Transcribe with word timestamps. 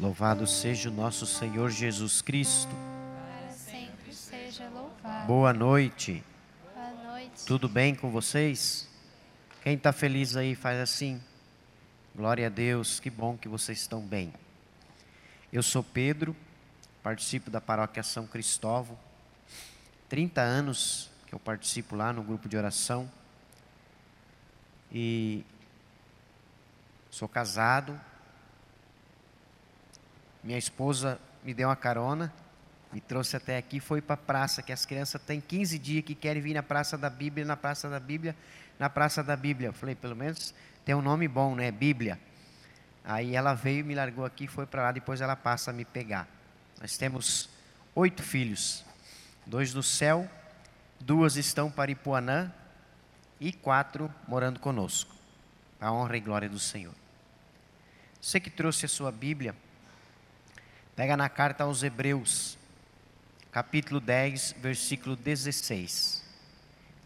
Louvado 0.00 0.46
seja 0.46 0.88
o 0.88 0.92
nosso 0.92 1.26
Senhor 1.26 1.68
Jesus 1.68 2.22
Cristo. 2.22 2.72
para 2.72 3.52
sempre 3.52 4.14
seja 4.14 4.66
louvado. 4.70 5.26
Boa 5.26 5.52
noite. 5.52 6.24
Boa 6.74 6.90
noite. 7.12 7.44
Tudo 7.44 7.68
bem 7.68 7.94
com 7.94 8.10
vocês? 8.10 8.88
Quem 9.62 9.74
está 9.74 9.92
feliz 9.92 10.36
aí 10.36 10.54
faz 10.54 10.80
assim. 10.80 11.22
Glória 12.16 12.46
a 12.46 12.48
Deus, 12.48 12.98
que 12.98 13.10
bom 13.10 13.36
que 13.36 13.46
vocês 13.46 13.78
estão 13.78 14.00
bem. 14.00 14.32
Eu 15.52 15.62
sou 15.62 15.84
Pedro, 15.84 16.34
participo 17.02 17.50
da 17.50 17.60
paróquia 17.60 18.02
São 18.02 18.26
Cristóvão. 18.26 18.98
30 20.08 20.40
anos 20.40 21.10
que 21.26 21.34
eu 21.34 21.38
participo 21.38 21.94
lá 21.94 22.10
no 22.10 22.22
grupo 22.22 22.48
de 22.48 22.56
oração. 22.56 23.06
E 24.90 25.44
sou 27.10 27.28
casado. 27.28 28.00
Minha 30.42 30.58
esposa 30.58 31.20
me 31.44 31.52
deu 31.52 31.68
uma 31.68 31.76
carona, 31.76 32.32
me 32.92 33.00
trouxe 33.00 33.36
até 33.36 33.56
aqui, 33.56 33.78
foi 33.78 34.00
para 34.00 34.14
a 34.14 34.16
praça, 34.16 34.62
que 34.62 34.72
as 34.72 34.84
crianças 34.84 35.20
têm 35.22 35.40
15 35.40 35.78
dias 35.78 36.04
que 36.04 36.14
querem 36.14 36.42
vir 36.42 36.54
na 36.54 36.62
Praça 36.62 36.98
da 36.98 37.08
Bíblia, 37.08 37.44
na 37.44 37.56
Praça 37.56 37.88
da 37.88 38.00
Bíblia, 38.00 38.34
na 38.78 38.90
Praça 38.90 39.22
da 39.22 39.36
Bíblia. 39.36 39.68
Eu 39.68 39.72
falei, 39.72 39.94
pelo 39.94 40.16
menos 40.16 40.52
tem 40.84 40.94
um 40.94 41.02
nome 41.02 41.28
bom, 41.28 41.54
né? 41.54 41.70
Bíblia. 41.70 42.18
Aí 43.04 43.34
ela 43.34 43.54
veio, 43.54 43.84
me 43.84 43.94
largou 43.94 44.24
aqui, 44.24 44.46
foi 44.46 44.66
para 44.66 44.82
lá, 44.82 44.92
depois 44.92 45.20
ela 45.20 45.36
passa 45.36 45.70
a 45.70 45.74
me 45.74 45.84
pegar. 45.84 46.26
Nós 46.80 46.96
temos 46.96 47.48
oito 47.94 48.22
filhos, 48.22 48.84
dois 49.46 49.72
no 49.72 49.82
céu, 49.82 50.28
duas 50.98 51.36
estão 51.36 51.70
para 51.70 51.90
Ipuanã 51.90 52.52
e 53.38 53.52
quatro 53.52 54.12
morando 54.26 54.58
conosco. 54.58 55.14
A 55.80 55.92
honra 55.92 56.16
e 56.16 56.20
glória 56.20 56.48
do 56.48 56.58
Senhor. 56.58 56.94
Você 58.20 58.38
que 58.38 58.50
trouxe 58.50 58.84
a 58.84 58.88
sua 58.88 59.10
Bíblia, 59.10 59.54
pega 60.96 61.16
na 61.16 61.28
carta 61.28 61.64
aos 61.64 61.82
Hebreus, 61.82 62.58
capítulo 63.52 64.00
10, 64.00 64.56
versículo 64.58 65.16
16. 65.16 66.22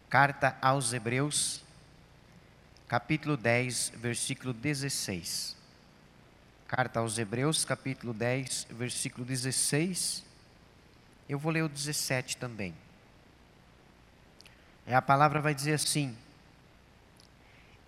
Carta 0.09 0.57
aos 0.61 0.93
Hebreus, 0.93 1.63
capítulo 2.87 3.37
10, 3.37 3.93
versículo 3.95 4.53
16. 4.53 5.55
Carta 6.67 6.99
aos 6.99 7.17
Hebreus, 7.17 7.63
capítulo 7.63 8.13
10, 8.13 8.67
versículo 8.71 9.25
16. 9.25 10.23
Eu 11.27 11.39
vou 11.39 11.51
ler 11.51 11.63
o 11.63 11.69
17 11.69 12.37
também. 12.37 12.75
É, 14.85 14.93
a 14.93 15.01
palavra 15.01 15.41
vai 15.41 15.55
dizer 15.55 15.73
assim: 15.73 16.15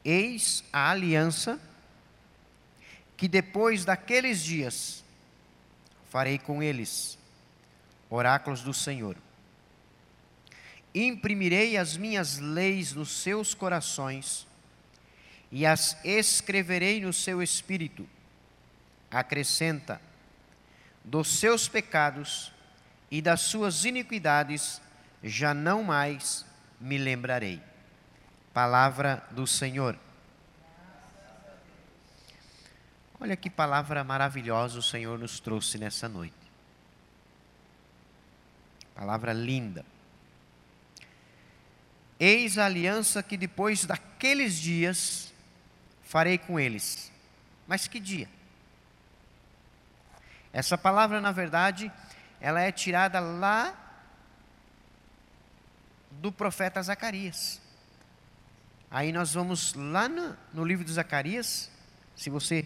Eis 0.03 0.63
a 0.71 0.89
aliança 0.89 1.59
que 3.15 3.27
depois 3.27 3.83
daqueles 3.83 4.43
dias 4.43 5.03
farei 6.09 6.37
com 6.37 6.61
eles, 6.61 7.17
oráculos 8.09 8.61
do 8.61 8.73
Senhor. 8.73 9.15
Imprimirei 10.93 11.77
as 11.77 11.95
minhas 11.95 12.37
leis 12.37 12.93
nos 12.93 13.11
seus 13.11 13.53
corações 13.53 14.47
e 15.51 15.65
as 15.65 15.97
escreverei 16.03 17.01
no 17.01 17.13
seu 17.13 17.41
espírito. 17.41 18.07
Acrescenta: 19.11 20.01
dos 21.03 21.39
seus 21.39 21.67
pecados 21.67 22.51
e 23.09 23.21
das 23.21 23.41
suas 23.41 23.85
iniquidades 23.85 24.81
já 25.23 25.53
não 25.53 25.83
mais 25.83 26.45
me 26.79 26.97
lembrarei. 26.97 27.61
Palavra 28.53 29.23
do 29.31 29.45
Senhor. 29.45 29.97
Olha 33.19 33.35
que 33.35 33.49
palavra 33.49 34.03
maravilhosa 34.03 34.77
o 34.77 34.83
Senhor 34.83 35.17
nos 35.17 35.39
trouxe 35.39 35.77
nessa 35.77 36.07
noite. 36.07 36.35
Palavra 38.93 39.33
linda. 39.33 39.83
Eis 42.19 42.57
a 42.57 42.65
aliança 42.65 43.23
que 43.23 43.37
depois 43.37 43.85
daqueles 43.85 44.55
dias 44.55 45.33
farei 46.03 46.37
com 46.37 46.59
eles. 46.59 47.11
Mas 47.67 47.87
que 47.87 47.99
dia? 47.99 48.29
Essa 50.53 50.77
palavra, 50.77 51.19
na 51.19 51.31
verdade, 51.31 51.91
ela 52.39 52.61
é 52.61 52.71
tirada 52.71 53.19
lá 53.19 53.75
do 56.11 56.31
profeta 56.31 56.81
Zacarias. 56.81 57.61
Aí 58.89 59.11
nós 59.11 59.33
vamos 59.33 59.73
lá 59.73 60.07
no, 60.07 60.37
no 60.53 60.65
livro 60.65 60.85
de 60.85 60.91
Zacarias, 60.91 61.69
se 62.15 62.29
você 62.29 62.65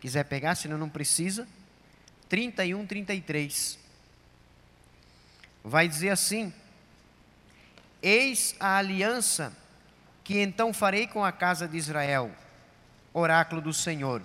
quiser 0.00 0.24
pegar, 0.24 0.54
senão 0.54 0.78
não 0.78 0.88
precisa, 0.88 1.46
31, 2.28 2.86
33. 2.86 3.78
Vai 5.64 5.88
dizer 5.88 6.10
assim: 6.10 6.52
Eis 8.02 8.54
a 8.60 8.76
aliança 8.76 9.56
que 10.22 10.40
então 10.40 10.74
farei 10.74 11.06
com 11.06 11.24
a 11.24 11.30
casa 11.30 11.68
de 11.68 11.76
Israel, 11.76 12.30
oráculo 13.12 13.60
do 13.60 13.72
Senhor. 13.72 14.22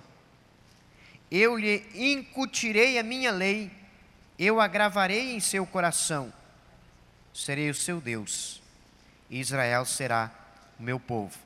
Eu 1.30 1.56
lhe 1.56 1.86
incutirei 1.94 2.98
a 2.98 3.02
minha 3.02 3.30
lei, 3.30 3.70
eu 4.38 4.60
agravarei 4.60 5.34
em 5.34 5.40
seu 5.40 5.64
coração, 5.64 6.32
serei 7.32 7.70
o 7.70 7.74
seu 7.74 8.00
Deus, 8.00 8.60
e 9.30 9.40
Israel 9.40 9.84
será 9.84 10.30
o 10.78 10.82
meu 10.82 10.98
povo. 10.98 11.38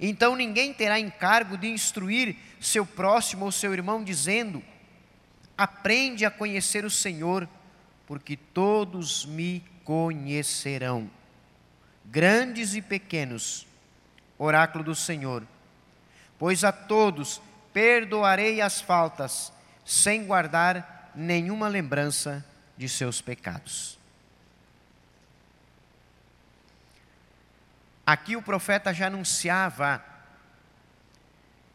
Então 0.00 0.34
ninguém 0.34 0.72
terá 0.72 0.98
encargo 0.98 1.58
de 1.58 1.68
instruir 1.68 2.34
seu 2.58 2.86
próximo 2.86 3.44
ou 3.44 3.52
seu 3.52 3.74
irmão, 3.74 4.02
dizendo: 4.02 4.62
Aprende 5.58 6.24
a 6.24 6.30
conhecer 6.30 6.86
o 6.86 6.90
Senhor, 6.90 7.46
porque 8.06 8.34
todos 8.34 9.26
me 9.26 9.62
conhecerão, 9.84 11.10
grandes 12.06 12.74
e 12.74 12.80
pequenos, 12.80 13.66
oráculo 14.38 14.82
do 14.82 14.94
Senhor. 14.94 15.46
Pois 16.38 16.64
a 16.64 16.72
todos 16.72 17.42
perdoarei 17.74 18.62
as 18.62 18.80
faltas, 18.80 19.52
sem 19.84 20.24
guardar 20.24 21.12
nenhuma 21.14 21.68
lembrança 21.68 22.42
de 22.78 22.88
seus 22.88 23.20
pecados. 23.20 23.99
Aqui 28.10 28.34
o 28.34 28.42
profeta 28.42 28.92
já 28.92 29.06
anunciava 29.06 30.04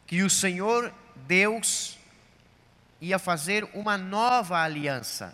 que 0.06 0.22
o 0.22 0.30
Senhor 0.30 0.94
Deus 1.16 1.98
ia 3.00 3.18
fazer 3.18 3.64
uma 3.74 3.98
nova 3.98 4.62
aliança. 4.62 5.34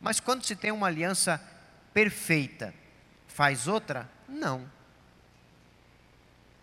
Mas 0.00 0.20
quando 0.20 0.44
se 0.44 0.54
tem 0.54 0.70
uma 0.70 0.86
aliança 0.86 1.42
perfeita, 1.92 2.72
faz 3.26 3.66
outra? 3.66 4.08
Não. 4.28 4.70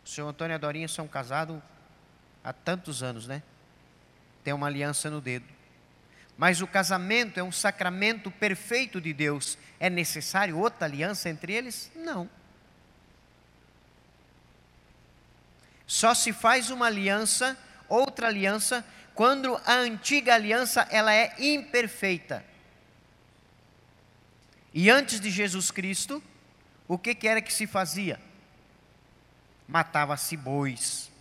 O 0.06 0.08
senhor 0.08 0.30
Antônio 0.30 0.53
e 0.53 0.56
a 0.56 0.58
Dorinha 0.58 0.88
são 0.88 1.09
casados 1.09 1.62
há 2.42 2.53
tantos 2.53 3.03
anos, 3.03 3.28
né? 3.28 3.44
Tem 4.46 4.53
uma 4.53 4.68
aliança 4.68 5.09
no 5.09 5.20
dedo. 5.20 5.46
Mas 6.38 6.62
o 6.62 6.68
casamento 6.68 7.38
é 7.38 7.44
um 7.44 7.52
sacramento 7.52 8.32
perfeito 8.32 9.02
de 9.02 9.12
Deus. 9.12 9.58
É 9.78 9.90
necessário 9.90 10.58
outra 10.58 10.88
aliança 10.88 11.30
entre 11.30 11.52
eles? 11.52 11.92
Não. 11.94 12.30
Só 15.91 16.13
se 16.13 16.31
faz 16.31 16.69
uma 16.69 16.85
aliança, 16.85 17.57
outra 17.90 18.28
aliança, 18.28 18.81
quando 19.13 19.59
a 19.66 19.74
antiga 19.74 20.34
aliança 20.34 20.88
ela 20.90 21.13
é 21.13 21.35
imperfeita. 21.38 22.46
E 24.74 24.90
antes 24.90 25.19
de 25.19 25.29
Jesus 25.29 25.69
Cristo, 25.69 26.24
o 26.88 26.97
que, 26.97 27.13
que 27.13 27.28
era 27.28 27.41
que 27.41 27.52
se 27.52 27.68
fazia? 27.68 28.22
Matava-se 29.68 30.38
bois, 30.38 31.12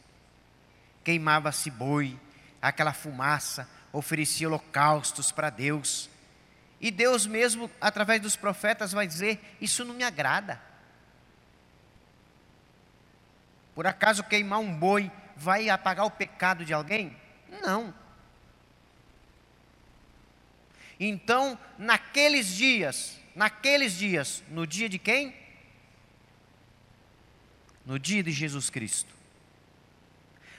queimava-se 1.02 1.68
boi, 1.68 2.16
aquela 2.62 2.92
fumaça, 2.92 3.68
oferecia 3.92 4.46
holocaustos 4.46 5.32
para 5.32 5.50
Deus. 5.50 6.08
E 6.80 6.92
Deus 6.92 7.26
mesmo, 7.26 7.68
através 7.80 8.22
dos 8.22 8.36
profetas, 8.36 8.92
vai 8.92 9.08
dizer: 9.08 9.56
Isso 9.60 9.84
não 9.84 9.94
me 9.94 10.04
agrada. 10.04 10.69
Por 13.74 13.86
acaso 13.86 14.24
queimar 14.24 14.58
um 14.60 14.74
boi 14.74 15.10
vai 15.36 15.70
apagar 15.70 16.04
o 16.04 16.10
pecado 16.10 16.64
de 16.64 16.72
alguém? 16.72 17.16
Não. 17.62 17.94
Então, 20.98 21.58
naqueles 21.78 22.48
dias, 22.48 23.18
naqueles 23.34 23.94
dias, 23.94 24.42
no 24.50 24.66
dia 24.66 24.88
de 24.88 24.98
quem? 24.98 25.34
No 27.86 27.98
dia 27.98 28.22
de 28.22 28.30
Jesus 28.30 28.68
Cristo. 28.68 29.14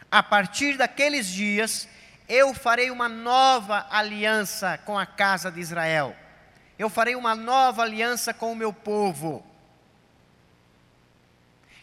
A 0.10 0.24
partir 0.24 0.78
daqueles 0.78 1.28
dias, 1.28 1.88
eu 2.28 2.54
farei 2.54 2.90
uma 2.90 3.08
nova 3.08 3.86
aliança 3.90 4.78
com 4.80 4.98
a 4.98 5.06
casa 5.06 5.52
de 5.52 5.60
Israel. 5.60 6.16
Eu 6.80 6.90
farei 6.90 7.16
uma 7.16 7.36
nova 7.36 7.84
aliança 7.84 8.34
com 8.34 8.52
o 8.52 8.56
meu 8.56 8.74
povo. 8.74 9.46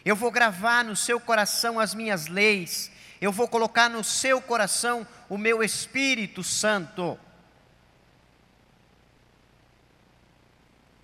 Eu 0.03 0.15
vou 0.15 0.31
gravar 0.31 0.83
no 0.83 0.95
seu 0.95 1.19
coração 1.19 1.79
as 1.79 1.93
minhas 1.93 2.27
leis, 2.27 2.91
Eu 3.21 3.33
vou 3.33 3.49
colocar 3.49 3.89
no 3.89 4.01
seu 4.01 4.41
coração 4.41 5.05
o 5.27 5.37
meu 5.37 5.61
Espírito 5.61 6.41
Santo. 6.41 7.19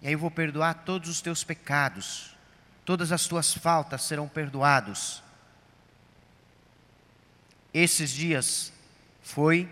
E 0.02 0.08
aí 0.08 0.14
eu 0.14 0.20
vou 0.20 0.32
perdoar 0.32 0.86
todos 0.86 1.10
os 1.10 1.20
teus 1.20 1.44
pecados, 1.44 2.34
todas 2.86 3.12
as 3.12 3.28
tuas 3.28 3.54
faltas 3.54 4.04
serão 4.04 4.30
perdoados. 4.30 5.22
Esses 7.74 8.12
dias 8.12 8.72
foi 9.22 9.68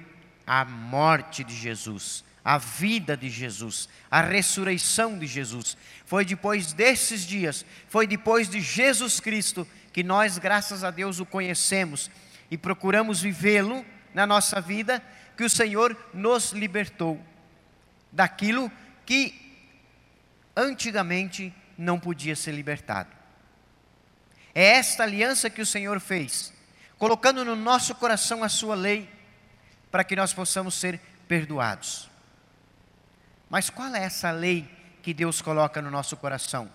a 0.46 0.66
morte 0.66 1.44
de 1.44 1.56
Jesus, 1.56 2.26
a 2.44 2.58
vida 2.58 3.16
de 3.16 3.30
Jesus, 3.30 3.88
a 4.12 4.22
ressurreição 4.22 5.18
de 5.18 5.26
Jesus. 5.26 5.78
Foi 6.06 6.26
depois 6.26 6.74
desses 6.74 7.26
dias, 7.26 7.66
foi 7.88 8.06
depois 8.06 8.50
de 8.50 8.60
Jesus 8.60 9.20
Cristo 9.20 9.68
que 9.94 10.04
nós, 10.04 10.38
graças 10.38 10.84
a 10.84 10.92
Deus, 10.92 11.20
o 11.20 11.26
conhecemos 11.26 12.12
e 12.52 12.58
procuramos 12.58 13.22
vivê-lo 13.22 13.86
na 14.14 14.28
nossa 14.28 14.60
vida, 14.60 15.02
que 15.38 15.44
o 15.44 15.50
Senhor 15.50 15.98
nos 16.14 16.52
libertou 16.52 17.20
daquilo 18.12 18.72
que 19.06 19.40
antigamente 20.56 21.54
não 21.78 22.00
podia 22.00 22.36
ser 22.36 22.52
libertado. 22.52 23.10
É 24.54 24.64
esta 24.64 25.04
aliança 25.04 25.50
que 25.50 25.62
o 25.62 25.66
Senhor 25.66 26.00
fez, 26.00 26.54
colocando 26.98 27.44
no 27.44 27.56
nosso 27.56 27.96
coração 27.96 28.44
a 28.44 28.50
sua 28.50 28.76
lei, 28.76 29.10
para 29.90 30.04
que 30.04 30.16
nós 30.16 30.34
possamos 30.34 30.76
ser 30.76 31.00
perdoados. 31.28 32.13
Mas 33.50 33.70
qual 33.70 33.94
é 33.96 34.04
essa 34.04 34.32
lei 34.32 34.70
que 35.02 35.14
Deus 35.14 35.42
coloca 35.42 35.82
no 35.82 35.92
nosso 35.92 36.18
coração? 36.18 36.70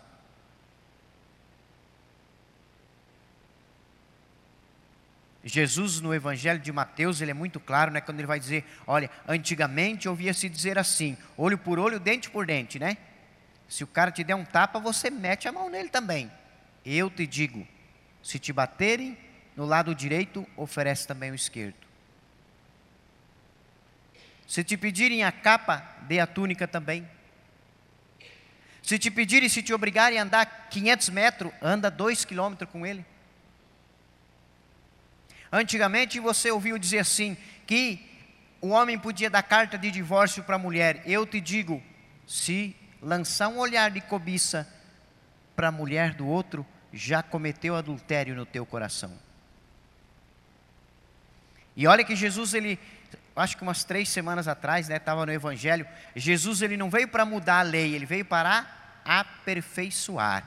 Jesus 5.44 6.00
no 6.00 6.14
Evangelho 6.14 6.60
de 6.60 6.70
Mateus, 6.70 7.20
ele 7.20 7.30
é 7.30 7.34
muito 7.34 7.58
claro, 7.58 7.90
né, 7.90 8.00
quando 8.00 8.18
ele 8.18 8.26
vai 8.26 8.38
dizer, 8.38 8.64
olha, 8.86 9.10
antigamente 9.26 10.08
ouvia-se 10.08 10.48
dizer 10.48 10.78
assim, 10.78 11.16
olho 11.36 11.56
por 11.56 11.78
olho, 11.78 11.98
dente 11.98 12.28
por 12.28 12.44
dente, 12.44 12.78
né? 12.78 12.98
Se 13.68 13.84
o 13.84 13.86
cara 13.86 14.10
te 14.10 14.24
der 14.24 14.34
um 14.34 14.44
tapa, 14.44 14.78
você 14.78 15.10
mete 15.10 15.46
a 15.46 15.52
mão 15.52 15.68
nele 15.68 15.90
também. 15.90 16.30
Eu 16.84 17.10
te 17.10 17.26
digo: 17.26 17.66
se 18.22 18.38
te 18.38 18.52
baterem 18.52 19.16
no 19.54 19.66
lado 19.66 19.94
direito, 19.94 20.46
oferece 20.56 21.06
também 21.06 21.30
o 21.30 21.34
esquerdo. 21.34 21.87
Se 24.48 24.64
te 24.64 24.78
pedirem 24.78 25.22
a 25.22 25.30
capa, 25.30 25.86
dê 26.08 26.18
a 26.18 26.26
túnica 26.26 26.66
também. 26.66 27.06
Se 28.82 28.98
te 28.98 29.10
pedirem, 29.10 29.50
se 29.50 29.62
te 29.62 29.74
obrigarem 29.74 30.18
a 30.18 30.22
andar 30.22 30.68
500 30.70 31.10
metros, 31.10 31.52
anda 31.60 31.90
2 31.90 32.24
quilômetros 32.24 32.70
com 32.70 32.86
ele. 32.86 33.04
Antigamente 35.52 36.18
você 36.18 36.50
ouviu 36.50 36.78
dizer 36.78 37.00
assim, 37.00 37.36
que 37.66 38.02
o 38.62 38.68
homem 38.68 38.98
podia 38.98 39.28
dar 39.28 39.42
carta 39.42 39.76
de 39.76 39.90
divórcio 39.90 40.42
para 40.42 40.56
a 40.56 40.58
mulher. 40.58 41.02
Eu 41.04 41.26
te 41.26 41.38
digo, 41.40 41.82
se 42.26 42.74
lançar 43.02 43.48
um 43.48 43.58
olhar 43.58 43.90
de 43.90 44.00
cobiça 44.00 44.66
para 45.54 45.68
a 45.68 45.72
mulher 45.72 46.14
do 46.14 46.26
outro, 46.26 46.66
já 46.90 47.22
cometeu 47.22 47.76
adultério 47.76 48.34
no 48.34 48.46
teu 48.46 48.64
coração. 48.64 49.18
E 51.76 51.86
olha 51.86 52.02
que 52.02 52.16
Jesus, 52.16 52.54
ele, 52.54 52.78
acho 53.36 53.56
que 53.56 53.62
umas 53.62 53.84
três 53.84 54.08
semanas 54.08 54.48
atrás, 54.48 54.88
né, 54.88 54.96
estava 54.96 55.24
no 55.24 55.32
Evangelho, 55.32 55.86
Jesus 56.14 56.62
ele 56.62 56.76
não 56.76 56.90
veio 56.90 57.08
para 57.08 57.24
mudar 57.24 57.60
a 57.60 57.62
lei, 57.62 57.94
ele 57.94 58.06
veio 58.06 58.24
para 58.24 58.66
aperfeiçoar. 59.04 60.44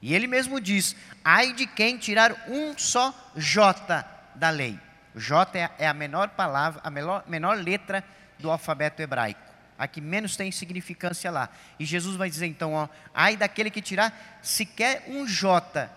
E 0.00 0.14
ele 0.14 0.26
mesmo 0.26 0.60
diz: 0.60 0.94
ai 1.24 1.52
de 1.52 1.66
quem 1.66 1.96
tirar 1.96 2.46
um 2.48 2.76
só 2.76 3.32
J 3.36 4.04
da 4.34 4.50
lei. 4.50 4.78
J 5.16 5.58
é, 5.58 5.70
é 5.78 5.88
a 5.88 5.94
menor 5.94 6.30
palavra, 6.30 6.80
a 6.84 6.90
menor, 6.90 7.24
menor 7.26 7.56
letra 7.56 8.04
do 8.38 8.50
alfabeto 8.50 9.00
hebraico 9.00 9.54
a 9.78 9.88
que 9.88 10.00
menos 10.00 10.36
tem 10.36 10.50
significância 10.52 11.30
lá. 11.30 11.48
E 11.78 11.84
Jesus 11.84 12.16
vai 12.16 12.30
dizer 12.30 12.46
então, 12.46 12.74
ó, 12.74 12.88
ai 13.12 13.36
daquele 13.36 13.70
que 13.70 13.82
tirar 13.82 14.38
sequer 14.42 15.04
um 15.08 15.26
J 15.26 15.90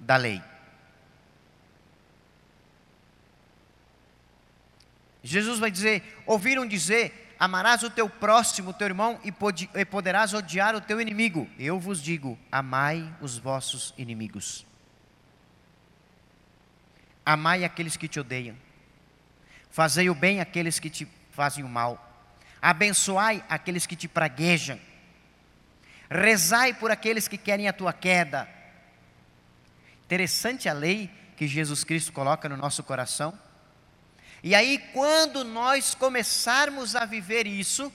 da 0.00 0.16
lei. 0.16 0.42
Jesus 5.26 5.58
vai 5.58 5.70
dizer: 5.70 6.22
ouviram 6.24 6.64
dizer, 6.64 7.34
amarás 7.38 7.82
o 7.82 7.90
teu 7.90 8.08
próximo, 8.08 8.70
o 8.70 8.72
teu 8.72 8.86
irmão, 8.86 9.20
e 9.24 9.84
poderás 9.84 10.32
odiar 10.32 10.76
o 10.76 10.80
teu 10.80 11.00
inimigo. 11.00 11.50
Eu 11.58 11.80
vos 11.80 12.00
digo: 12.00 12.38
amai 12.50 13.12
os 13.20 13.36
vossos 13.36 13.92
inimigos. 13.98 14.64
Amai 17.24 17.64
aqueles 17.64 17.96
que 17.96 18.06
te 18.06 18.20
odeiam. 18.20 18.56
Fazei 19.68 20.08
o 20.08 20.14
bem 20.14 20.40
àqueles 20.40 20.78
que 20.78 20.88
te 20.88 21.08
fazem 21.32 21.64
o 21.64 21.68
mal. 21.68 22.02
Abençoai 22.62 23.44
aqueles 23.48 23.84
que 23.84 23.96
te 23.96 24.06
praguejam. 24.06 24.78
Rezai 26.08 26.72
por 26.72 26.92
aqueles 26.92 27.26
que 27.26 27.36
querem 27.36 27.66
a 27.66 27.72
tua 27.72 27.92
queda. 27.92 28.48
Interessante 30.04 30.68
a 30.68 30.72
lei 30.72 31.10
que 31.36 31.48
Jesus 31.48 31.82
Cristo 31.82 32.12
coloca 32.12 32.48
no 32.48 32.56
nosso 32.56 32.84
coração. 32.84 33.36
E 34.42 34.54
aí, 34.54 34.78
quando 34.92 35.44
nós 35.44 35.94
começarmos 35.94 36.94
a 36.94 37.04
viver 37.04 37.46
isso, 37.46 37.92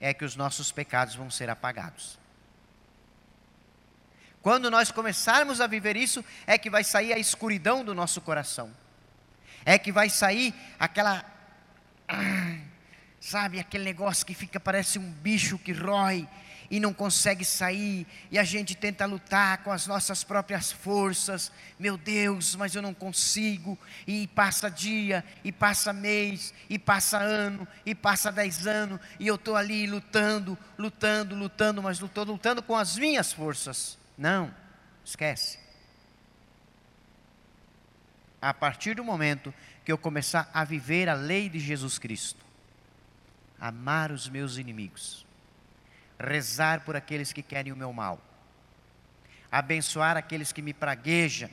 é 0.00 0.12
que 0.12 0.24
os 0.24 0.36
nossos 0.36 0.72
pecados 0.72 1.14
vão 1.14 1.30
ser 1.30 1.48
apagados. 1.48 2.18
Quando 4.42 4.70
nós 4.70 4.90
começarmos 4.90 5.60
a 5.60 5.66
viver 5.66 5.96
isso, 5.96 6.24
é 6.46 6.58
que 6.58 6.68
vai 6.68 6.84
sair 6.84 7.12
a 7.12 7.18
escuridão 7.18 7.84
do 7.84 7.94
nosso 7.94 8.20
coração. 8.20 8.70
É 9.64 9.78
que 9.78 9.90
vai 9.90 10.10
sair 10.10 10.54
aquela 10.78 11.24
sabe, 13.24 13.58
aquele 13.58 13.84
negócio 13.84 14.26
que 14.26 14.34
fica, 14.34 14.60
parece 14.60 14.98
um 14.98 15.10
bicho 15.10 15.58
que 15.58 15.72
rói 15.72 16.28
e 16.70 16.80
não 16.80 16.92
consegue 16.92 17.44
sair, 17.44 18.06
e 18.30 18.38
a 18.38 18.44
gente 18.44 18.74
tenta 18.74 19.06
lutar 19.06 19.58
com 19.58 19.70
as 19.70 19.86
nossas 19.86 20.24
próprias 20.24 20.72
forças, 20.72 21.52
meu 21.78 21.96
Deus, 21.96 22.54
mas 22.56 22.74
eu 22.74 22.82
não 22.82 22.94
consigo, 22.94 23.78
e 24.06 24.26
passa 24.28 24.70
dia, 24.70 25.24
e 25.42 25.52
passa 25.52 25.92
mês, 25.92 26.54
e 26.68 26.78
passa 26.78 27.18
ano, 27.18 27.66
e 27.84 27.94
passa 27.94 28.32
dez 28.32 28.66
anos, 28.66 29.00
e 29.18 29.26
eu 29.26 29.34
estou 29.34 29.56
ali 29.56 29.86
lutando, 29.86 30.58
lutando, 30.78 31.34
lutando, 31.34 31.82
mas 31.82 32.00
estou 32.00 32.24
lutando 32.24 32.62
com 32.62 32.76
as 32.76 32.96
minhas 32.96 33.32
forças. 33.32 33.98
Não, 34.16 34.54
esquece. 35.04 35.58
A 38.40 38.52
partir 38.52 38.94
do 38.94 39.04
momento 39.04 39.52
que 39.84 39.92
eu 39.92 39.98
começar 39.98 40.50
a 40.52 40.64
viver 40.64 41.08
a 41.08 41.14
lei 41.14 41.48
de 41.48 41.58
Jesus 41.58 41.98
Cristo. 41.98 42.44
Amar 43.60 44.10
os 44.10 44.28
meus 44.28 44.56
inimigos, 44.56 45.23
rezar 46.24 46.80
por 46.80 46.96
aqueles 46.96 47.32
que 47.32 47.42
querem 47.42 47.72
o 47.72 47.76
meu 47.76 47.92
mal, 47.92 48.20
abençoar 49.50 50.16
aqueles 50.16 50.52
que 50.52 50.62
me 50.62 50.72
praguejam, 50.72 51.50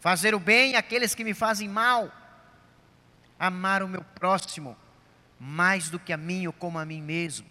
fazer 0.00 0.34
o 0.34 0.40
bem 0.40 0.76
àqueles 0.76 1.14
que 1.14 1.24
me 1.24 1.34
fazem 1.34 1.68
mal, 1.68 2.12
amar 3.38 3.82
o 3.82 3.88
meu 3.88 4.02
próximo 4.02 4.76
mais 5.38 5.90
do 5.90 5.98
que 5.98 6.12
a 6.12 6.16
mim 6.16 6.46
ou 6.46 6.52
como 6.52 6.78
a 6.78 6.84
mim 6.84 7.02
mesmo. 7.02 7.46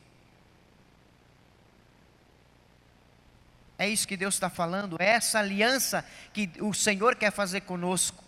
É 3.77 3.87
isso 3.87 4.07
que 4.07 4.17
Deus 4.17 4.35
está 4.35 4.49
falando, 4.49 4.97
é 4.99 5.05
essa 5.05 5.39
aliança 5.39 6.05
que 6.33 6.49
o 6.61 6.73
Senhor 6.73 7.15
quer 7.15 7.31
fazer 7.31 7.61
conosco. 7.61 8.24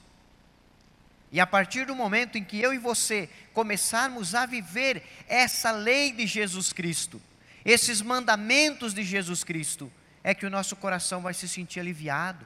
E 1.32 1.40
a 1.40 1.48
partir 1.48 1.86
do 1.86 1.96
momento 1.96 2.38
em 2.38 2.44
que 2.44 2.60
eu 2.60 2.74
e 2.74 2.78
você 2.78 3.30
começarmos 3.54 4.34
a 4.34 4.46
viver 4.46 5.04
essa 5.28 5.72
lei 5.72 6.12
de 6.12 6.26
Jesus 6.26 6.72
Cristo, 6.72 7.22
esses 7.66 8.02
mandamentos 8.02 8.94
de 8.94 9.04
Jesus 9.04 9.44
Cristo, 9.44 9.92
é 10.24 10.34
que 10.34 10.46
o 10.46 10.50
nosso 10.50 10.76
coração 10.76 11.22
vai 11.22 11.34
se 11.34 11.48
sentir 11.48 11.80
aliviado. 11.80 12.46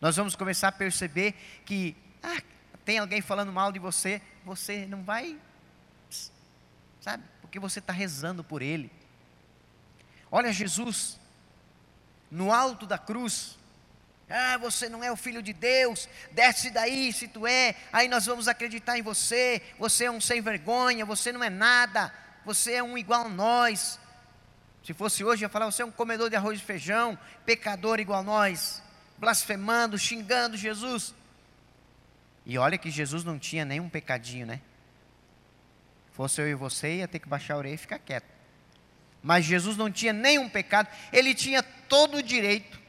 Nós 0.00 0.16
vamos 0.16 0.36
começar 0.36 0.68
a 0.68 0.72
perceber 0.72 1.34
que 1.64 1.96
ah, 2.22 2.42
tem 2.84 2.98
alguém 2.98 3.22
falando 3.22 3.52
mal 3.52 3.72
de 3.72 3.78
você, 3.78 4.20
você 4.44 4.84
não 4.86 5.02
vai, 5.02 5.38
sabe, 7.00 7.24
porque 7.40 7.58
você 7.58 7.78
está 7.78 7.92
rezando 7.92 8.44
por 8.44 8.60
ele. 8.60 8.90
Olha 10.30 10.52
Jesus, 10.52 11.18
no 12.30 12.52
alto 12.52 12.86
da 12.86 12.98
cruz, 12.98 13.58
ah, 14.28 14.56
você 14.56 14.88
não 14.88 15.04
é 15.04 15.12
o 15.12 15.16
filho 15.16 15.42
de 15.42 15.52
Deus, 15.52 16.08
desce 16.32 16.70
daí 16.70 17.12
se 17.12 17.28
tu 17.28 17.46
é, 17.46 17.74
aí 17.92 18.08
nós 18.08 18.24
vamos 18.24 18.48
acreditar 18.48 18.98
em 18.98 19.02
você. 19.02 19.60
Você 19.78 20.04
é 20.04 20.10
um 20.10 20.20
sem 20.20 20.40
vergonha, 20.40 21.04
você 21.04 21.30
não 21.30 21.44
é 21.44 21.50
nada, 21.50 22.12
você 22.44 22.74
é 22.74 22.82
um 22.82 22.96
igual 22.96 23.26
a 23.26 23.28
nós. 23.28 23.98
Se 24.82 24.94
fosse 24.94 25.22
hoje, 25.22 25.44
eu 25.44 25.46
ia 25.46 25.50
falar: 25.50 25.66
você 25.66 25.82
é 25.82 25.84
um 25.84 25.90
comedor 25.90 26.30
de 26.30 26.36
arroz 26.36 26.58
e 26.58 26.62
feijão, 26.62 27.18
pecador 27.44 28.00
igual 28.00 28.20
a 28.20 28.22
nós, 28.22 28.82
blasfemando, 29.18 29.98
xingando 29.98 30.56
Jesus. 30.56 31.14
E 32.46 32.56
olha 32.56 32.78
que 32.78 32.90
Jesus 32.90 33.24
não 33.24 33.38
tinha 33.38 33.64
nenhum 33.64 33.88
pecadinho, 33.88 34.46
né? 34.46 34.60
Fosse 36.12 36.40
eu 36.40 36.48
e 36.48 36.54
você, 36.54 36.96
ia 36.96 37.08
ter 37.08 37.18
que 37.18 37.28
baixar 37.28 37.54
a 37.54 37.58
orelha 37.58 37.74
e 37.74 37.78
ficar 37.78 37.98
quieto. 37.98 38.32
Mas 39.22 39.44
Jesus 39.44 39.76
não 39.76 39.90
tinha 39.90 40.12
nenhum 40.12 40.48
pecado, 40.48 40.88
ele 41.12 41.34
tinha 41.34 41.62
todo 41.62 42.18
o 42.18 42.22
direito 42.22 42.83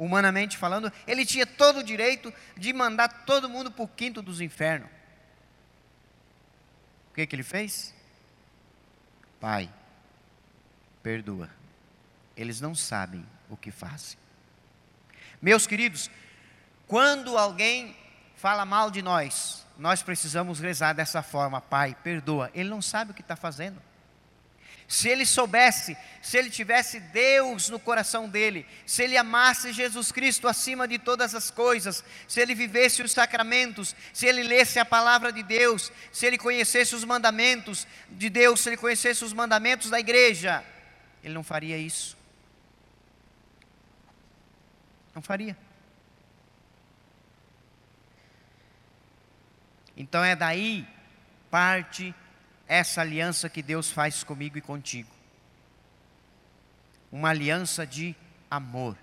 humanamente 0.00 0.56
falando, 0.56 0.90
ele 1.06 1.26
tinha 1.26 1.44
todo 1.44 1.80
o 1.80 1.84
direito 1.84 2.32
de 2.56 2.72
mandar 2.72 3.26
todo 3.26 3.50
mundo 3.50 3.70
para 3.70 3.84
o 3.84 3.88
quinto 3.88 4.22
dos 4.22 4.40
infernos. 4.40 4.88
O 7.10 7.14
que, 7.14 7.26
que 7.26 7.36
ele 7.36 7.42
fez? 7.42 7.94
Pai, 9.38 9.70
perdoa. 11.02 11.50
Eles 12.34 12.62
não 12.62 12.74
sabem 12.74 13.26
o 13.50 13.58
que 13.58 13.70
fazem. 13.70 14.18
Meus 15.42 15.66
queridos, 15.66 16.10
quando 16.86 17.36
alguém 17.36 17.94
fala 18.36 18.64
mal 18.64 18.90
de 18.90 19.02
nós, 19.02 19.66
nós 19.76 20.02
precisamos 20.02 20.60
rezar 20.60 20.94
dessa 20.94 21.22
forma: 21.22 21.60
Pai, 21.60 21.94
perdoa. 22.02 22.50
Ele 22.54 22.70
não 22.70 22.80
sabe 22.80 23.10
o 23.10 23.14
que 23.14 23.20
está 23.20 23.36
fazendo. 23.36 23.82
Se 24.90 25.08
ele 25.08 25.24
soubesse, 25.24 25.96
se 26.20 26.36
ele 26.36 26.50
tivesse 26.50 26.98
Deus 26.98 27.68
no 27.68 27.78
coração 27.78 28.28
dele, 28.28 28.66
se 28.84 29.04
ele 29.04 29.16
amasse 29.16 29.72
Jesus 29.72 30.10
Cristo 30.10 30.48
acima 30.48 30.88
de 30.88 30.98
todas 30.98 31.32
as 31.32 31.48
coisas, 31.48 32.02
se 32.26 32.40
ele 32.40 32.56
vivesse 32.56 33.00
os 33.00 33.12
sacramentos, 33.12 33.94
se 34.12 34.26
ele 34.26 34.42
lesse 34.42 34.80
a 34.80 34.84
palavra 34.84 35.32
de 35.32 35.44
Deus, 35.44 35.92
se 36.12 36.26
ele 36.26 36.36
conhecesse 36.36 36.92
os 36.96 37.04
mandamentos 37.04 37.86
de 38.10 38.28
Deus, 38.28 38.58
se 38.58 38.70
ele 38.70 38.76
conhecesse 38.76 39.24
os 39.24 39.32
mandamentos 39.32 39.90
da 39.90 40.00
igreja, 40.00 40.64
ele 41.22 41.34
não 41.34 41.44
faria 41.44 41.78
isso. 41.78 42.18
Não 45.14 45.22
faria. 45.22 45.56
Então 49.96 50.24
é 50.24 50.34
daí 50.34 50.84
parte 51.48 52.12
essa 52.70 53.00
aliança 53.00 53.48
que 53.48 53.62
Deus 53.62 53.90
faz 53.90 54.22
comigo 54.22 54.56
e 54.56 54.60
contigo. 54.60 55.10
Uma 57.10 57.30
aliança 57.30 57.84
de 57.84 58.14
amor. 58.48 58.96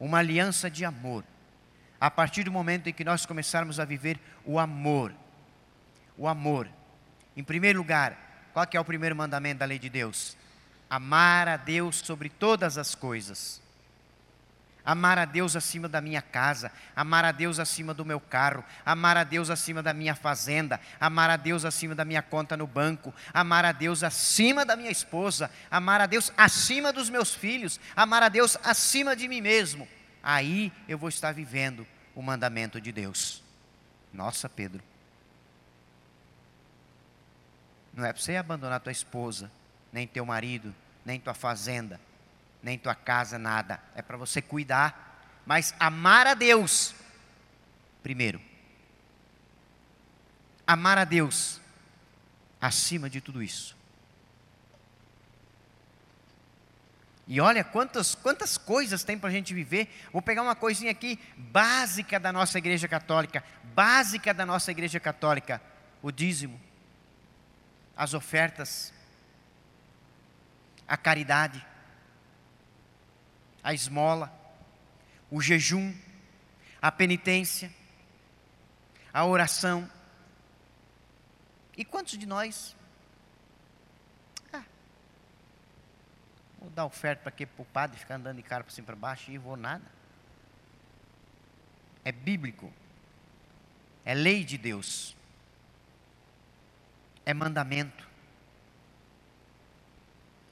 Uma 0.00 0.18
aliança 0.18 0.68
de 0.68 0.84
amor. 0.84 1.22
A 2.00 2.10
partir 2.10 2.42
do 2.42 2.50
momento 2.50 2.88
em 2.88 2.92
que 2.92 3.04
nós 3.04 3.24
começarmos 3.24 3.78
a 3.78 3.84
viver 3.84 4.18
o 4.44 4.58
amor. 4.58 5.14
O 6.18 6.26
amor. 6.26 6.68
Em 7.36 7.44
primeiro 7.44 7.78
lugar, 7.78 8.50
qual 8.52 8.66
que 8.66 8.76
é 8.76 8.80
o 8.80 8.84
primeiro 8.84 9.14
mandamento 9.14 9.60
da 9.60 9.64
lei 9.64 9.78
de 9.78 9.88
Deus? 9.88 10.36
Amar 10.90 11.46
a 11.46 11.56
Deus 11.56 11.98
sobre 11.98 12.28
todas 12.28 12.76
as 12.76 12.96
coisas 12.96 13.62
amar 14.86 15.18
a 15.18 15.24
Deus 15.24 15.56
acima 15.56 15.88
da 15.88 16.00
minha 16.00 16.22
casa, 16.22 16.70
amar 16.94 17.24
a 17.24 17.32
Deus 17.32 17.58
acima 17.58 17.92
do 17.92 18.04
meu 18.04 18.20
carro, 18.20 18.64
amar 18.84 19.16
a 19.16 19.24
Deus 19.24 19.50
acima 19.50 19.82
da 19.82 19.92
minha 19.92 20.14
fazenda, 20.14 20.80
amar 21.00 21.28
a 21.28 21.36
Deus 21.36 21.64
acima 21.64 21.92
da 21.92 22.04
minha 22.04 22.22
conta 22.22 22.56
no 22.56 22.68
banco, 22.68 23.12
amar 23.34 23.64
a 23.64 23.72
Deus 23.72 24.04
acima 24.04 24.64
da 24.64 24.76
minha 24.76 24.90
esposa, 24.90 25.50
amar 25.68 26.00
a 26.00 26.06
Deus 26.06 26.32
acima 26.36 26.92
dos 26.92 27.10
meus 27.10 27.34
filhos, 27.34 27.80
amar 27.96 28.22
a 28.22 28.28
Deus 28.28 28.56
acima 28.62 29.16
de 29.16 29.26
mim 29.26 29.40
mesmo. 29.40 29.88
Aí 30.22 30.72
eu 30.88 30.96
vou 30.96 31.08
estar 31.08 31.32
vivendo 31.34 31.84
o 32.14 32.22
mandamento 32.22 32.80
de 32.80 32.92
Deus. 32.92 33.42
Nossa, 34.12 34.48
Pedro. 34.48 34.82
Não 37.92 38.04
é 38.04 38.12
para 38.12 38.22
você 38.22 38.36
abandonar 38.36 38.80
tua 38.80 38.92
esposa, 38.92 39.50
nem 39.92 40.06
teu 40.06 40.24
marido, 40.24 40.72
nem 41.04 41.18
tua 41.18 41.34
fazenda, 41.34 42.00
nem 42.66 42.76
tua 42.76 42.96
casa, 42.96 43.38
nada. 43.38 43.80
É 43.94 44.02
para 44.02 44.16
você 44.16 44.42
cuidar, 44.42 45.24
mas 45.46 45.72
amar 45.78 46.26
a 46.26 46.34
Deus 46.34 46.96
primeiro. 48.02 48.40
Amar 50.66 50.98
a 50.98 51.04
Deus 51.04 51.60
acima 52.60 53.08
de 53.08 53.20
tudo 53.20 53.40
isso. 53.40 53.76
E 57.28 57.40
olha 57.40 57.62
quantas, 57.62 58.16
quantas 58.16 58.58
coisas 58.58 59.04
tem 59.04 59.16
para 59.16 59.28
a 59.28 59.32
gente 59.32 59.54
viver. 59.54 59.88
Vou 60.12 60.20
pegar 60.20 60.42
uma 60.42 60.56
coisinha 60.56 60.90
aqui, 60.90 61.20
básica 61.36 62.18
da 62.18 62.32
nossa 62.32 62.58
igreja 62.58 62.88
católica. 62.88 63.44
Básica 63.62 64.34
da 64.34 64.44
nossa 64.44 64.72
igreja 64.72 64.98
católica: 64.98 65.62
o 66.02 66.10
dízimo, 66.10 66.60
as 67.96 68.12
ofertas, 68.12 68.92
a 70.88 70.96
caridade 70.96 71.64
a 73.66 73.74
esmola, 73.74 74.32
o 75.28 75.42
jejum, 75.42 75.92
a 76.80 76.92
penitência, 76.92 77.68
a 79.12 79.26
oração. 79.26 79.90
E 81.76 81.84
quantos 81.84 82.16
de 82.16 82.26
nós? 82.26 82.76
Ah, 84.52 84.62
vou 86.60 86.70
dar 86.70 86.84
oferta 86.84 87.24
para 87.24 87.32
quê? 87.32 87.44
Para 87.44 87.62
o 87.62 87.64
padre 87.64 87.98
ficar 87.98 88.14
andando 88.14 88.36
de 88.36 88.44
cara 88.44 88.62
para 88.62 88.72
cima 88.72 88.86
para 88.86 88.94
baixo 88.94 89.32
e 89.32 89.36
vou 89.36 89.56
nada. 89.56 89.84
É 92.04 92.12
bíblico. 92.12 92.72
É 94.04 94.14
lei 94.14 94.44
de 94.44 94.56
Deus. 94.56 95.16
É 97.24 97.34
mandamento. 97.34 98.08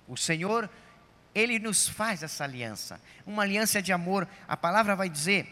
O 0.08 0.16
Senhor 0.16 0.68
ele 1.34 1.58
nos 1.58 1.88
faz 1.88 2.22
essa 2.22 2.44
aliança, 2.44 3.00
uma 3.26 3.42
aliança 3.42 3.82
de 3.82 3.92
amor. 3.92 4.28
A 4.46 4.56
palavra 4.56 4.94
vai 4.94 5.08
dizer 5.08 5.46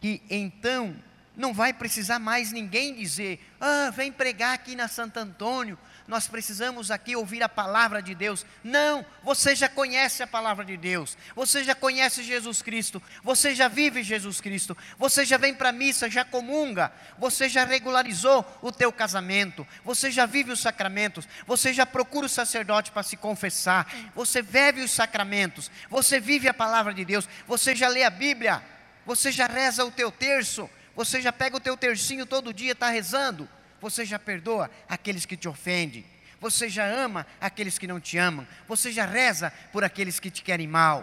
que 0.00 0.22
então 0.30 0.96
não 1.38 1.54
vai 1.54 1.72
precisar 1.72 2.18
mais 2.18 2.50
ninguém 2.50 2.92
dizer: 2.94 3.40
"Ah, 3.60 3.90
vem 3.94 4.10
pregar 4.10 4.54
aqui 4.54 4.74
na 4.74 4.88
Santo 4.88 5.18
Antônio, 5.18 5.78
nós 6.06 6.26
precisamos 6.26 6.90
aqui 6.90 7.14
ouvir 7.14 7.42
a 7.44 7.48
palavra 7.48 8.02
de 8.02 8.12
Deus". 8.12 8.44
Não, 8.64 9.06
você 9.22 9.54
já 9.54 9.68
conhece 9.68 10.20
a 10.20 10.26
palavra 10.26 10.64
de 10.64 10.76
Deus. 10.76 11.16
Você 11.36 11.62
já 11.62 11.76
conhece 11.76 12.24
Jesus 12.24 12.60
Cristo, 12.60 13.00
você 13.22 13.54
já 13.54 13.68
vive 13.68 14.02
Jesus 14.02 14.40
Cristo. 14.40 14.76
Você 14.98 15.24
já 15.24 15.36
vem 15.36 15.54
para 15.54 15.68
a 15.68 15.72
missa, 15.72 16.10
já 16.10 16.24
comunga, 16.24 16.92
você 17.16 17.48
já 17.48 17.64
regularizou 17.64 18.44
o 18.60 18.72
teu 18.72 18.92
casamento, 18.92 19.66
você 19.84 20.10
já 20.10 20.26
vive 20.26 20.50
os 20.50 20.60
sacramentos, 20.60 21.28
você 21.46 21.72
já 21.72 21.86
procura 21.86 22.26
o 22.26 22.28
sacerdote 22.28 22.90
para 22.90 23.04
se 23.04 23.16
confessar, 23.16 23.86
você 24.12 24.42
bebe 24.42 24.82
os 24.82 24.90
sacramentos, 24.90 25.70
você 25.88 26.18
vive 26.18 26.48
a 26.48 26.54
palavra 26.54 26.92
de 26.92 27.04
Deus, 27.04 27.28
você 27.46 27.76
já 27.76 27.86
lê 27.86 28.02
a 28.02 28.10
Bíblia, 28.10 28.60
você 29.06 29.30
já 29.30 29.46
reza 29.46 29.84
o 29.84 29.90
teu 29.90 30.10
terço, 30.10 30.68
você 30.98 31.22
já 31.22 31.32
pega 31.32 31.56
o 31.56 31.60
teu 31.60 31.76
tercinho 31.76 32.26
todo 32.26 32.52
dia, 32.52 32.72
está 32.72 32.90
rezando. 32.90 33.48
Você 33.80 34.04
já 34.04 34.18
perdoa 34.18 34.68
aqueles 34.88 35.24
que 35.24 35.36
te 35.36 35.46
ofendem. 35.46 36.04
Você 36.40 36.68
já 36.68 36.84
ama 36.86 37.24
aqueles 37.40 37.78
que 37.78 37.86
não 37.86 38.00
te 38.00 38.18
amam. 38.18 38.44
Você 38.66 38.90
já 38.90 39.06
reza 39.06 39.52
por 39.70 39.84
aqueles 39.84 40.18
que 40.18 40.28
te 40.28 40.42
querem 40.42 40.66
mal. 40.66 41.02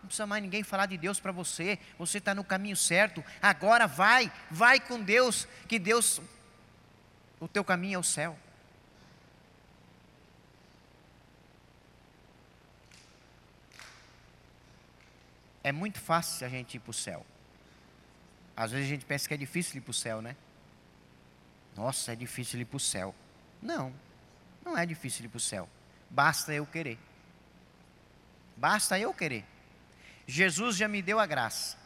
Não 0.00 0.08
precisa 0.08 0.26
mais 0.26 0.42
ninguém 0.42 0.62
falar 0.62 0.84
de 0.84 0.98
Deus 0.98 1.18
para 1.18 1.32
você. 1.32 1.78
Você 1.98 2.18
está 2.18 2.34
no 2.34 2.44
caminho 2.44 2.76
certo. 2.76 3.24
Agora 3.40 3.86
vai, 3.86 4.30
vai 4.50 4.78
com 4.78 5.00
Deus, 5.00 5.48
que 5.66 5.78
Deus, 5.78 6.20
o 7.40 7.48
teu 7.48 7.64
caminho 7.64 7.96
é 7.96 7.98
o 7.98 8.04
céu. 8.04 8.38
É 15.64 15.72
muito 15.72 15.98
fácil 15.98 16.46
a 16.46 16.50
gente 16.50 16.74
ir 16.76 16.80
para 16.80 16.90
o 16.90 16.92
céu. 16.92 17.24
Às 18.60 18.72
vezes 18.72 18.88
a 18.88 18.90
gente 18.90 19.06
pensa 19.06 19.26
que 19.26 19.32
é 19.32 19.38
difícil 19.38 19.78
ir 19.78 19.80
para 19.80 19.90
o 19.90 19.94
céu, 19.94 20.20
né? 20.20 20.36
Nossa, 21.74 22.12
é 22.12 22.14
difícil 22.14 22.60
ir 22.60 22.66
para 22.66 22.76
o 22.76 22.80
céu. 22.80 23.14
Não, 23.62 23.90
não 24.62 24.76
é 24.76 24.84
difícil 24.84 25.24
ir 25.24 25.28
para 25.28 25.38
o 25.38 25.40
céu. 25.40 25.66
Basta 26.10 26.52
eu 26.52 26.66
querer. 26.66 26.98
Basta 28.54 28.98
eu 28.98 29.14
querer. 29.14 29.46
Jesus 30.26 30.76
já 30.76 30.86
me 30.86 31.00
deu 31.00 31.18
a 31.18 31.24
graça. 31.24 31.78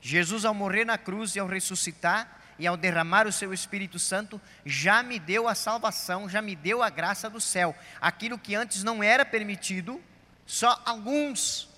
Jesus, 0.00 0.44
ao 0.44 0.52
morrer 0.52 0.84
na 0.84 0.98
cruz 0.98 1.36
e 1.36 1.38
ao 1.38 1.46
ressuscitar 1.46 2.36
e 2.58 2.66
ao 2.66 2.76
derramar 2.76 3.28
o 3.28 3.32
seu 3.32 3.54
Espírito 3.54 4.00
Santo, 4.00 4.40
já 4.66 5.04
me 5.04 5.20
deu 5.20 5.46
a 5.46 5.54
salvação, 5.54 6.28
já 6.28 6.42
me 6.42 6.56
deu 6.56 6.82
a 6.82 6.90
graça 6.90 7.30
do 7.30 7.40
céu. 7.40 7.76
Aquilo 8.00 8.36
que 8.36 8.56
antes 8.56 8.82
não 8.82 9.04
era 9.04 9.24
permitido, 9.24 10.02
só 10.44 10.82
alguns, 10.84 11.68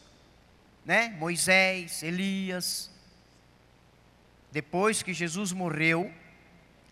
né? 0.83 1.15
Moisés, 1.19 2.03
Elias, 2.03 2.94
depois 4.55 5.03
que 5.03 5.13
Jesus 5.13 5.51
morreu, 5.51 6.15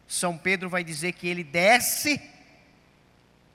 São 0.09 0.37
Pedro 0.37 0.69
vai 0.69 0.83
dizer 0.83 1.13
que 1.13 1.29
ele 1.29 1.45
desce 1.45 2.21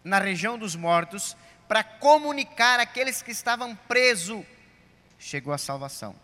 na 0.01 0.17
região 0.17 0.57
dos 0.57 0.77
mortos 0.77 1.35
para 1.67 1.83
comunicar 1.83 2.79
àqueles 2.79 3.21
que 3.21 3.31
estavam 3.31 3.75
presos. 3.75 4.45
Chegou 5.19 5.53
a 5.53 5.57
salvação. 5.57 6.15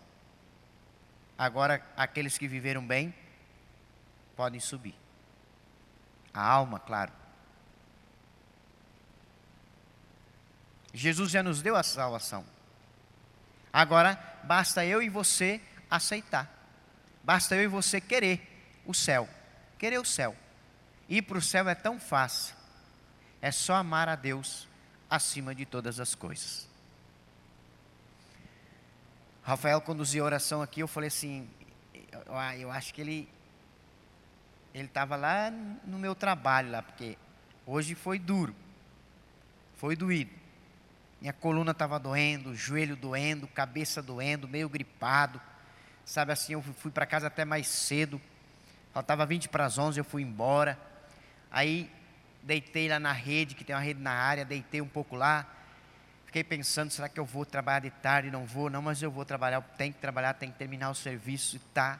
Agora, 1.37 1.85
aqueles 1.97 2.37
que 2.37 2.47
viveram 2.47 2.87
bem 2.87 3.13
podem 4.37 4.61
subir. 4.61 4.95
A 6.33 6.41
alma, 6.41 6.79
claro. 6.79 7.11
Jesus 10.93 11.29
já 11.31 11.43
nos 11.43 11.61
deu 11.61 11.75
a 11.75 11.83
salvação. 11.83 12.45
Agora, 13.73 14.15
basta 14.45 14.85
eu 14.85 15.01
e 15.01 15.09
você 15.09 15.59
aceitar. 15.91 16.62
Basta 17.23 17.55
eu 17.55 17.63
e 17.63 17.67
você 17.67 18.01
querer 18.01 18.41
o 18.85 18.93
céu. 18.93 19.29
Querer 19.77 19.99
o 19.99 20.05
céu. 20.05 20.35
Ir 21.07 21.21
para 21.21 21.37
o 21.37 21.41
céu 21.41 21.69
é 21.69 21.75
tão 21.75 21.99
fácil. 21.99 22.55
É 23.41 23.51
só 23.51 23.75
amar 23.75 24.09
a 24.09 24.15
Deus 24.15 24.67
acima 25.09 25.53
de 25.53 25.65
todas 25.65 25.99
as 25.99 26.15
coisas. 26.15 26.67
Rafael 29.43 29.81
conduziu 29.81 30.23
a 30.23 30.25
oração 30.25 30.61
aqui, 30.61 30.79
eu 30.79 30.87
falei 30.87 31.09
assim, 31.09 31.49
eu, 31.93 32.61
eu 32.61 32.71
acho 32.71 32.93
que 32.93 33.01
ele 33.01 33.29
ele 34.73 34.87
estava 34.87 35.15
lá 35.15 35.51
no 35.51 35.99
meu 35.99 36.15
trabalho 36.15 36.71
lá, 36.71 36.81
porque 36.81 37.15
hoje 37.65 37.93
foi 37.93 38.17
duro. 38.17 38.55
Foi 39.75 39.95
doído. 39.95 40.31
Minha 41.21 41.33
coluna 41.33 41.71
estava 41.71 41.99
doendo, 41.99 42.55
joelho 42.55 42.95
doendo, 42.95 43.47
cabeça 43.47 44.01
doendo, 44.01 44.47
meio 44.47 44.67
gripado. 44.67 45.39
Sabe 46.05 46.31
assim, 46.31 46.53
eu 46.53 46.61
fui 46.61 46.91
para 46.91 47.05
casa 47.05 47.27
até 47.27 47.45
mais 47.45 47.67
cedo. 47.67 48.21
Faltava 48.93 49.25
20 49.25 49.49
para 49.49 49.65
as 49.65 49.77
11, 49.77 49.99
eu 49.99 50.03
fui 50.03 50.21
embora. 50.21 50.77
Aí 51.49 51.89
deitei 52.41 52.89
lá 52.89 52.99
na 52.99 53.11
rede, 53.11 53.55
que 53.55 53.63
tem 53.63 53.75
uma 53.75 53.81
rede 53.81 54.01
na 54.01 54.11
área, 54.11 54.43
deitei 54.43 54.81
um 54.81 54.87
pouco 54.87 55.15
lá. 55.15 55.47
Fiquei 56.25 56.43
pensando, 56.43 56.91
será 56.91 57.07
que 57.07 57.19
eu 57.19 57.25
vou 57.25 57.45
trabalhar 57.45 57.79
de 57.79 57.91
tarde? 57.91 58.31
Não 58.31 58.45
vou, 58.45 58.69
não, 58.69 58.81
mas 58.81 59.01
eu 59.01 59.11
vou 59.11 59.23
trabalhar, 59.23 59.61
tenho 59.77 59.93
que 59.93 59.99
trabalhar, 59.99 60.33
tenho 60.33 60.51
que 60.51 60.57
terminar 60.57 60.89
o 60.89 60.95
serviço 60.95 61.55
e 61.55 61.59
tá. 61.59 61.99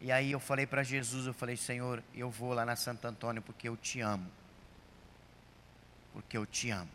E 0.00 0.10
aí 0.10 0.32
eu 0.32 0.40
falei 0.40 0.66
para 0.66 0.82
Jesus, 0.82 1.26
eu 1.26 1.32
falei, 1.32 1.56
Senhor, 1.56 2.02
eu 2.12 2.28
vou 2.28 2.52
lá 2.52 2.66
na 2.66 2.74
Santo 2.74 3.06
Antônio 3.06 3.40
porque 3.40 3.68
eu 3.68 3.76
te 3.76 4.00
amo. 4.00 4.28
Porque 6.12 6.36
eu 6.36 6.44
te 6.44 6.70
amo. 6.70 6.90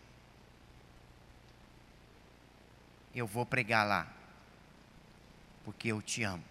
Eu 3.16 3.26
vou 3.26 3.46
pregar 3.46 3.88
lá. 3.88 4.17
Porque 5.68 5.90
eu 5.90 6.02
te 6.02 6.24
amo. 6.24 6.46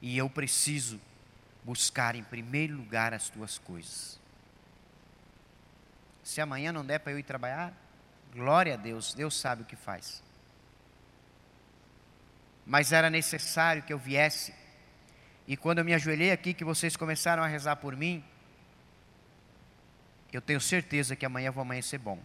E 0.00 0.16
eu 0.16 0.30
preciso 0.30 0.98
buscar 1.62 2.14
em 2.14 2.24
primeiro 2.24 2.74
lugar 2.74 3.12
as 3.12 3.28
tuas 3.28 3.58
coisas. 3.58 4.18
Se 6.24 6.40
amanhã 6.40 6.72
não 6.72 6.86
der 6.86 7.00
para 7.00 7.12
eu 7.12 7.18
ir 7.18 7.22
trabalhar, 7.22 7.70
glória 8.32 8.72
a 8.72 8.76
Deus, 8.78 9.12
Deus 9.12 9.38
sabe 9.38 9.60
o 9.60 9.66
que 9.66 9.76
faz. 9.76 10.22
Mas 12.64 12.92
era 12.92 13.10
necessário 13.10 13.82
que 13.82 13.92
eu 13.92 13.98
viesse. 13.98 14.54
E 15.46 15.54
quando 15.54 15.80
eu 15.80 15.84
me 15.84 15.92
ajoelhei 15.92 16.30
aqui, 16.30 16.54
que 16.54 16.64
vocês 16.64 16.96
começaram 16.96 17.42
a 17.42 17.46
rezar 17.46 17.76
por 17.76 17.94
mim, 17.94 18.24
eu 20.32 20.40
tenho 20.40 20.62
certeza 20.62 21.14
que 21.14 21.26
amanhã 21.26 21.50
vou 21.50 21.60
amanhecer 21.60 21.98
bom. 21.98 22.18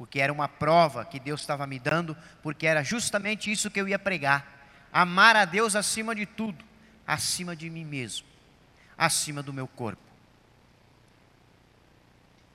Porque 0.00 0.18
era 0.18 0.32
uma 0.32 0.48
prova 0.48 1.04
que 1.04 1.20
Deus 1.20 1.42
estava 1.42 1.66
me 1.66 1.78
dando, 1.78 2.16
porque 2.42 2.66
era 2.66 2.82
justamente 2.82 3.52
isso 3.52 3.70
que 3.70 3.78
eu 3.78 3.86
ia 3.86 3.98
pregar. 3.98 4.66
Amar 4.90 5.36
a 5.36 5.44
Deus 5.44 5.76
acima 5.76 6.14
de 6.14 6.24
tudo, 6.24 6.64
acima 7.06 7.54
de 7.54 7.68
mim 7.68 7.84
mesmo, 7.84 8.26
acima 8.96 9.42
do 9.42 9.52
meu 9.52 9.68
corpo. 9.68 10.00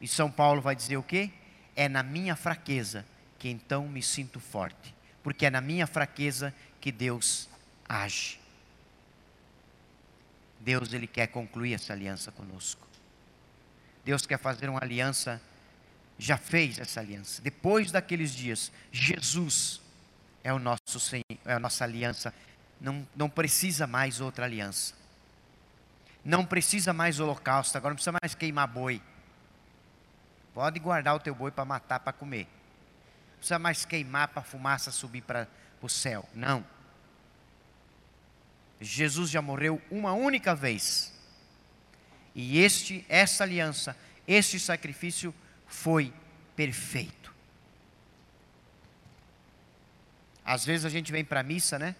E 0.01 0.07
São 0.07 0.31
Paulo 0.31 0.59
vai 0.59 0.75
dizer 0.75 0.97
o 0.97 1.03
quê? 1.03 1.29
É 1.75 1.87
na 1.87 2.01
minha 2.01 2.35
fraqueza 2.35 3.05
que 3.37 3.47
então 3.47 3.87
me 3.87 4.01
sinto 4.01 4.39
forte, 4.39 4.95
porque 5.21 5.45
é 5.45 5.51
na 5.51 5.61
minha 5.61 5.85
fraqueza 5.85 6.51
que 6.81 6.91
Deus 6.91 7.47
age. 7.87 8.39
Deus 10.59 10.91
ele 10.93 11.05
quer 11.05 11.27
concluir 11.27 11.75
essa 11.75 11.93
aliança 11.93 12.31
conosco. 12.31 12.87
Deus 14.03 14.25
quer 14.25 14.39
fazer 14.39 14.67
uma 14.67 14.83
aliança, 14.83 15.39
já 16.17 16.37
fez 16.37 16.79
essa 16.79 16.99
aliança. 16.99 17.41
Depois 17.41 17.91
daqueles 17.91 18.31
dias, 18.31 18.71
Jesus 18.91 19.81
é 20.43 20.53
o 20.53 20.59
nosso 20.59 20.99
Senhor, 20.99 21.23
é 21.45 21.53
a 21.53 21.59
nossa 21.59 21.83
aliança. 21.83 22.33
Não, 22.79 23.07
não 23.15 23.29
precisa 23.29 23.85
mais 23.87 24.21
outra 24.21 24.45
aliança. 24.45 24.93
Não 26.23 26.45
precisa 26.45 26.93
mais 26.93 27.19
holocausto, 27.19 27.77
agora 27.77 27.91
não 27.91 27.95
precisa 27.95 28.17
mais 28.21 28.33
queimar 28.33 28.67
boi. 28.67 29.01
Pode 30.53 30.79
guardar 30.79 31.15
o 31.15 31.19
teu 31.19 31.35
boi 31.35 31.51
para 31.51 31.65
matar, 31.65 31.99
para 31.99 32.13
comer. 32.13 32.45
Não 32.45 33.37
precisa 33.37 33.59
mais 33.59 33.85
queimar 33.85 34.29
para 34.29 34.41
a 34.41 34.45
fumaça 34.45 34.91
subir 34.91 35.21
para 35.21 35.47
o 35.81 35.89
céu. 35.89 36.27
Não. 36.33 36.65
Jesus 38.79 39.29
já 39.29 39.41
morreu 39.41 39.81
uma 39.91 40.13
única 40.13 40.55
vez. 40.55 41.13
E 42.33 42.59
este, 42.59 43.05
essa 43.07 43.43
aliança, 43.43 43.95
este 44.27 44.59
sacrifício 44.59 45.33
foi 45.67 46.13
perfeito. 46.55 47.33
Às 50.43 50.65
vezes 50.65 50.85
a 50.85 50.89
gente 50.89 51.11
vem 51.11 51.25
para 51.25 51.39
a 51.39 51.43
missa, 51.43 51.79
né? 51.79 51.95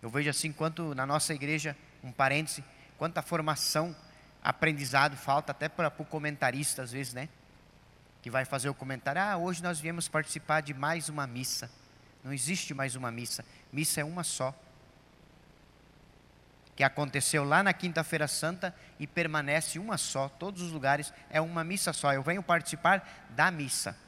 Eu 0.00 0.08
vejo 0.08 0.30
assim, 0.30 0.52
quanto 0.52 0.94
na 0.94 1.04
nossa 1.04 1.34
igreja, 1.34 1.76
um 2.02 2.12
parêntese, 2.12 2.64
quanta 2.96 3.20
formação, 3.20 3.94
aprendizado 4.42 5.16
falta 5.16 5.50
até 5.50 5.68
para 5.68 5.92
o 5.98 6.04
comentarista, 6.04 6.82
às 6.82 6.92
vezes, 6.92 7.12
né? 7.12 7.28
Que 8.22 8.30
vai 8.30 8.44
fazer 8.44 8.68
o 8.68 8.74
comentário, 8.74 9.20
ah, 9.20 9.36
hoje 9.36 9.62
nós 9.62 9.80
viemos 9.80 10.08
participar 10.08 10.60
de 10.60 10.72
mais 10.72 11.08
uma 11.08 11.26
missa. 11.26 11.70
Não 12.22 12.32
existe 12.32 12.72
mais 12.72 12.94
uma 12.94 13.10
missa, 13.10 13.44
missa 13.72 14.00
é 14.00 14.04
uma 14.04 14.22
só 14.22 14.54
que 16.78 16.84
aconteceu 16.84 17.42
lá 17.42 17.60
na 17.60 17.72
Quinta-feira 17.72 18.28
Santa 18.28 18.72
e 19.00 19.06
permanece 19.08 19.80
uma 19.80 19.98
só, 19.98 20.28
todos 20.28 20.62
os 20.62 20.70
lugares, 20.70 21.12
é 21.28 21.40
uma 21.40 21.64
missa 21.64 21.92
só. 21.92 22.12
Eu 22.12 22.22
venho 22.22 22.40
participar 22.40 23.26
da 23.30 23.50
missa. 23.50 23.98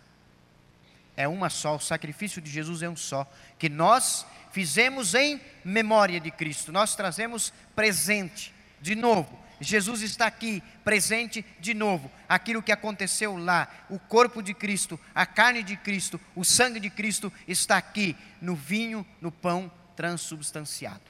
É 1.16 1.26
uma 1.26 1.50
só, 1.50 1.74
o 1.74 1.80
sacrifício 1.80 2.40
de 2.40 2.48
Jesus 2.48 2.80
é 2.84 2.88
um 2.88 2.94
só, 2.94 3.28
que 3.58 3.68
nós 3.68 4.24
fizemos 4.52 5.16
em 5.16 5.40
memória 5.64 6.20
de 6.20 6.30
Cristo, 6.30 6.70
nós 6.70 6.94
trazemos 6.94 7.52
presente, 7.74 8.54
de 8.80 8.94
novo. 8.94 9.36
Jesus 9.60 10.00
está 10.02 10.26
aqui, 10.26 10.62
presente 10.84 11.44
de 11.58 11.74
novo. 11.74 12.08
Aquilo 12.28 12.62
que 12.62 12.70
aconteceu 12.70 13.36
lá, 13.36 13.68
o 13.90 13.98
corpo 13.98 14.40
de 14.40 14.54
Cristo, 14.54 14.98
a 15.12 15.26
carne 15.26 15.64
de 15.64 15.76
Cristo, 15.76 16.20
o 16.36 16.44
sangue 16.44 16.78
de 16.78 16.88
Cristo 16.88 17.32
está 17.48 17.76
aqui, 17.76 18.16
no 18.40 18.54
vinho, 18.54 19.04
no 19.20 19.32
pão 19.32 19.68
transubstanciado. 19.96 21.09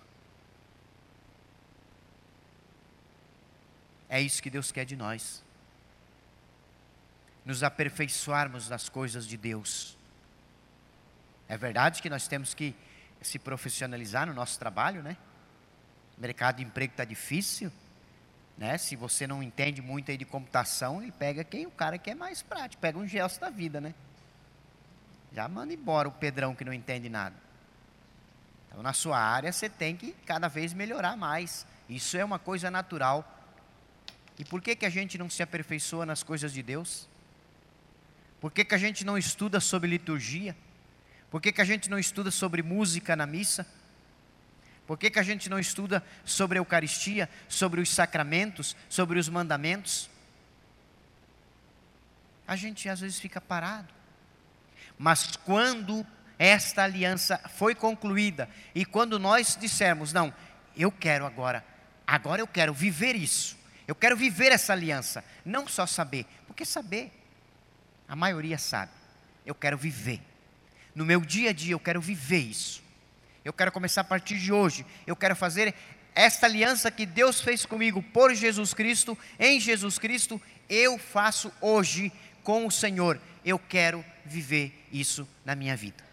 É 4.11 4.20
isso 4.20 4.42
que 4.42 4.51
Deus 4.51 4.73
quer 4.73 4.85
de 4.85 4.96
nós. 4.96 5.40
Nos 7.44 7.62
aperfeiçoarmos 7.62 8.68
nas 8.68 8.88
coisas 8.88 9.25
de 9.25 9.37
Deus. 9.37 9.96
É 11.49 11.57
verdade 11.57 12.03
que 12.03 12.11
nós 12.11 12.27
temos 12.27 12.53
que 12.53 12.75
se 13.23 13.38
profissionalizar 13.38 14.27
no 14.27 14.35
nosso 14.35 14.59
trabalho, 14.59 15.01
né? 15.01 15.16
Mercado 16.18 16.57
de 16.57 16.64
emprego 16.64 16.92
está 16.92 17.05
difícil, 17.05 17.70
né? 18.59 18.77
Se 18.79 18.96
você 18.96 19.29
não 19.29 19.42
entende 19.42 19.81
muito 19.81 20.11
aí 20.11 20.16
de 20.16 20.25
computação, 20.25 21.01
ele 21.01 21.12
pega 21.12 21.44
quem 21.44 21.66
o 21.66 21.70
cara 21.70 21.96
que 21.96 22.11
é 22.11 22.14
mais 22.14 22.42
prático, 22.42 22.83
pega 22.83 22.99
um 22.99 23.07
gesto 23.07 23.40
da 23.40 23.49
vida, 23.49 23.81
né? 23.81 23.94
Já 25.33 25.46
manda 25.49 25.73
embora 25.73 26.09
o 26.09 26.12
Pedrão 26.12 26.55
que 26.55 26.64
não 26.64 26.73
entende 26.73 27.09
nada. 27.09 27.37
Então, 28.68 28.83
na 28.83 28.92
sua 28.92 29.20
área, 29.20 29.53
você 29.53 29.68
tem 29.68 29.96
que 29.96 30.12
cada 30.27 30.49
vez 30.49 30.73
melhorar 30.73 31.16
mais. 31.16 31.64
Isso 31.88 32.16
é 32.16 32.25
uma 32.25 32.38
coisa 32.38 32.70
natural 32.70 33.39
e 34.40 34.44
por 34.46 34.62
que, 34.62 34.74
que 34.74 34.87
a 34.87 34.90
gente 34.90 35.18
não 35.18 35.29
se 35.29 35.42
aperfeiçoa 35.42 36.07
nas 36.07 36.22
coisas 36.22 36.50
de 36.50 36.62
Deus? 36.62 37.07
Por 38.40 38.50
que, 38.50 38.64
que 38.64 38.74
a 38.74 38.79
gente 38.79 39.05
não 39.05 39.18
estuda 39.18 39.61
sobre 39.61 39.90
liturgia? 39.90 40.57
Por 41.31 41.42
que, 41.42 41.53
que 41.53 41.61
a 41.61 41.64
gente 41.64 41.90
não 41.90 41.98
estuda 41.98 42.31
sobre 42.31 42.62
música 42.62 43.14
na 43.14 43.26
missa? 43.26 43.66
Por 44.87 44.96
que, 44.96 45.11
que 45.11 45.18
a 45.18 45.22
gente 45.22 45.50
não 45.50 45.59
estuda 45.59 46.03
sobre 46.24 46.57
a 46.57 46.61
Eucaristia, 46.61 47.29
sobre 47.50 47.83
os 47.83 47.90
sacramentos, 47.90 48.74
sobre 48.88 49.18
os 49.18 49.29
mandamentos? 49.29 50.09
A 52.48 52.57
gente 52.57 52.88
às 52.88 53.00
vezes 53.00 53.20
fica 53.20 53.42
parado. 53.42 53.92
Mas 54.96 55.37
quando 55.37 56.07
esta 56.38 56.83
aliança 56.85 57.37
foi 57.59 57.74
concluída 57.74 58.48
e 58.74 58.87
quando 58.87 59.18
nós 59.18 59.55
dissermos, 59.61 60.14
não, 60.14 60.33
eu 60.74 60.90
quero 60.90 61.26
agora, 61.26 61.62
agora 62.07 62.40
eu 62.40 62.46
quero 62.46 62.72
viver 62.72 63.14
isso, 63.14 63.60
eu 63.90 63.94
quero 63.96 64.16
viver 64.16 64.53
essa 64.53 64.72
aliança, 64.72 65.24
não 65.44 65.66
só 65.66 65.85
saber, 65.85 66.24
porque 66.46 66.64
saber, 66.64 67.11
a 68.07 68.14
maioria 68.14 68.57
sabe. 68.57 68.92
Eu 69.44 69.53
quero 69.53 69.76
viver. 69.76 70.20
No 70.94 71.05
meu 71.05 71.20
dia 71.20 71.50
a 71.50 71.53
dia, 71.53 71.72
eu 71.72 71.81
quero 71.81 72.00
viver 72.00 72.38
isso. 72.38 72.85
Eu 73.44 73.53
quero 73.53 73.72
começar 73.72 74.03
a 74.03 74.05
partir 74.05 74.38
de 74.38 74.53
hoje. 74.53 74.87
Eu 75.09 75.16
quero 75.16 75.35
fazer 75.35 75.74
esta 76.14 76.46
aliança 76.46 76.88
que 76.88 77.05
Deus 77.05 77.40
fez 77.40 77.66
comigo 77.66 78.00
por 78.00 78.33
Jesus 78.33 78.72
Cristo, 78.72 79.18
em 79.40 79.59
Jesus 79.59 79.98
Cristo, 79.98 80.40
eu 80.68 80.96
faço 80.96 81.53
hoje 81.61 82.12
com 82.44 82.68
o 82.68 82.70
Senhor. 82.70 83.20
Eu 83.44 83.59
quero 83.59 84.05
viver 84.24 84.87
isso 84.92 85.26
na 85.44 85.57
minha 85.57 85.76
vida. 85.76 86.05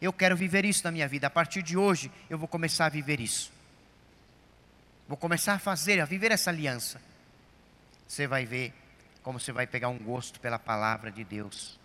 Eu 0.00 0.14
quero 0.14 0.34
viver 0.34 0.64
isso 0.64 0.82
na 0.82 0.90
minha 0.90 1.08
vida. 1.08 1.26
A 1.26 1.30
partir 1.30 1.62
de 1.62 1.76
hoje, 1.76 2.10
eu 2.30 2.38
vou 2.38 2.48
começar 2.48 2.86
a 2.86 2.88
viver 2.88 3.20
isso. 3.20 3.57
Vou 5.08 5.16
começar 5.16 5.54
a 5.54 5.58
fazer, 5.58 6.00
a 6.00 6.04
viver 6.04 6.30
essa 6.30 6.50
aliança. 6.50 7.00
Você 8.06 8.26
vai 8.26 8.44
ver 8.44 8.74
como 9.22 9.40
você 9.40 9.50
vai 9.52 9.66
pegar 9.66 9.88
um 9.88 9.98
gosto 9.98 10.38
pela 10.38 10.58
palavra 10.58 11.10
de 11.10 11.24
Deus. 11.24 11.80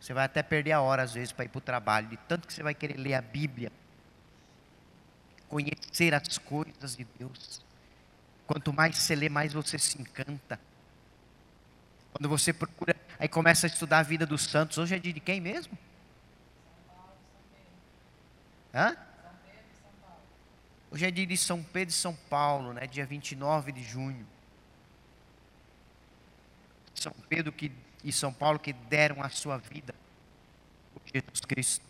Você 0.00 0.14
vai 0.14 0.24
até 0.24 0.44
perder 0.44 0.72
a 0.72 0.80
hora, 0.80 1.02
às 1.02 1.12
vezes, 1.12 1.32
para 1.32 1.44
ir 1.44 1.48
para 1.48 1.58
o 1.58 1.60
trabalho, 1.60 2.06
de 2.06 2.16
tanto 2.16 2.46
que 2.46 2.54
você 2.54 2.62
vai 2.62 2.74
querer 2.74 2.96
ler 2.96 3.14
a 3.14 3.20
Bíblia, 3.20 3.72
conhecer 5.48 6.14
as 6.14 6.38
coisas 6.38 6.96
de 6.96 7.04
Deus. 7.18 7.64
Quanto 8.46 8.72
mais 8.72 8.96
você 8.96 9.16
lê, 9.16 9.28
mais 9.28 9.52
você 9.52 9.76
se 9.76 10.00
encanta. 10.00 10.60
Quando 12.12 12.28
você 12.28 12.52
procura, 12.52 12.94
aí 13.18 13.28
começa 13.28 13.66
a 13.66 13.68
estudar 13.68 13.98
a 13.98 14.02
vida 14.04 14.24
dos 14.24 14.44
santos. 14.44 14.78
Hoje 14.78 14.94
é 14.94 14.98
dia 14.98 15.12
de 15.12 15.20
quem 15.20 15.40
mesmo? 15.40 15.76
Hã? 18.72 18.96
Hoje 20.96 21.04
é 21.04 21.10
dia 21.10 21.26
de 21.26 21.36
São 21.36 21.62
Pedro 21.62 21.92
e 21.92 21.94
São 21.94 22.14
Paulo, 22.14 22.72
né? 22.72 22.86
dia 22.86 23.04
29 23.04 23.70
de 23.70 23.82
junho. 23.82 24.26
São 26.94 27.12
Pedro 27.28 27.52
que, 27.52 27.70
e 28.02 28.10
São 28.10 28.32
Paulo 28.32 28.58
que 28.58 28.72
deram 28.72 29.22
a 29.22 29.28
sua 29.28 29.58
vida 29.58 29.94
por 30.94 31.02
Jesus 31.04 31.40
Cristo. 31.40 31.84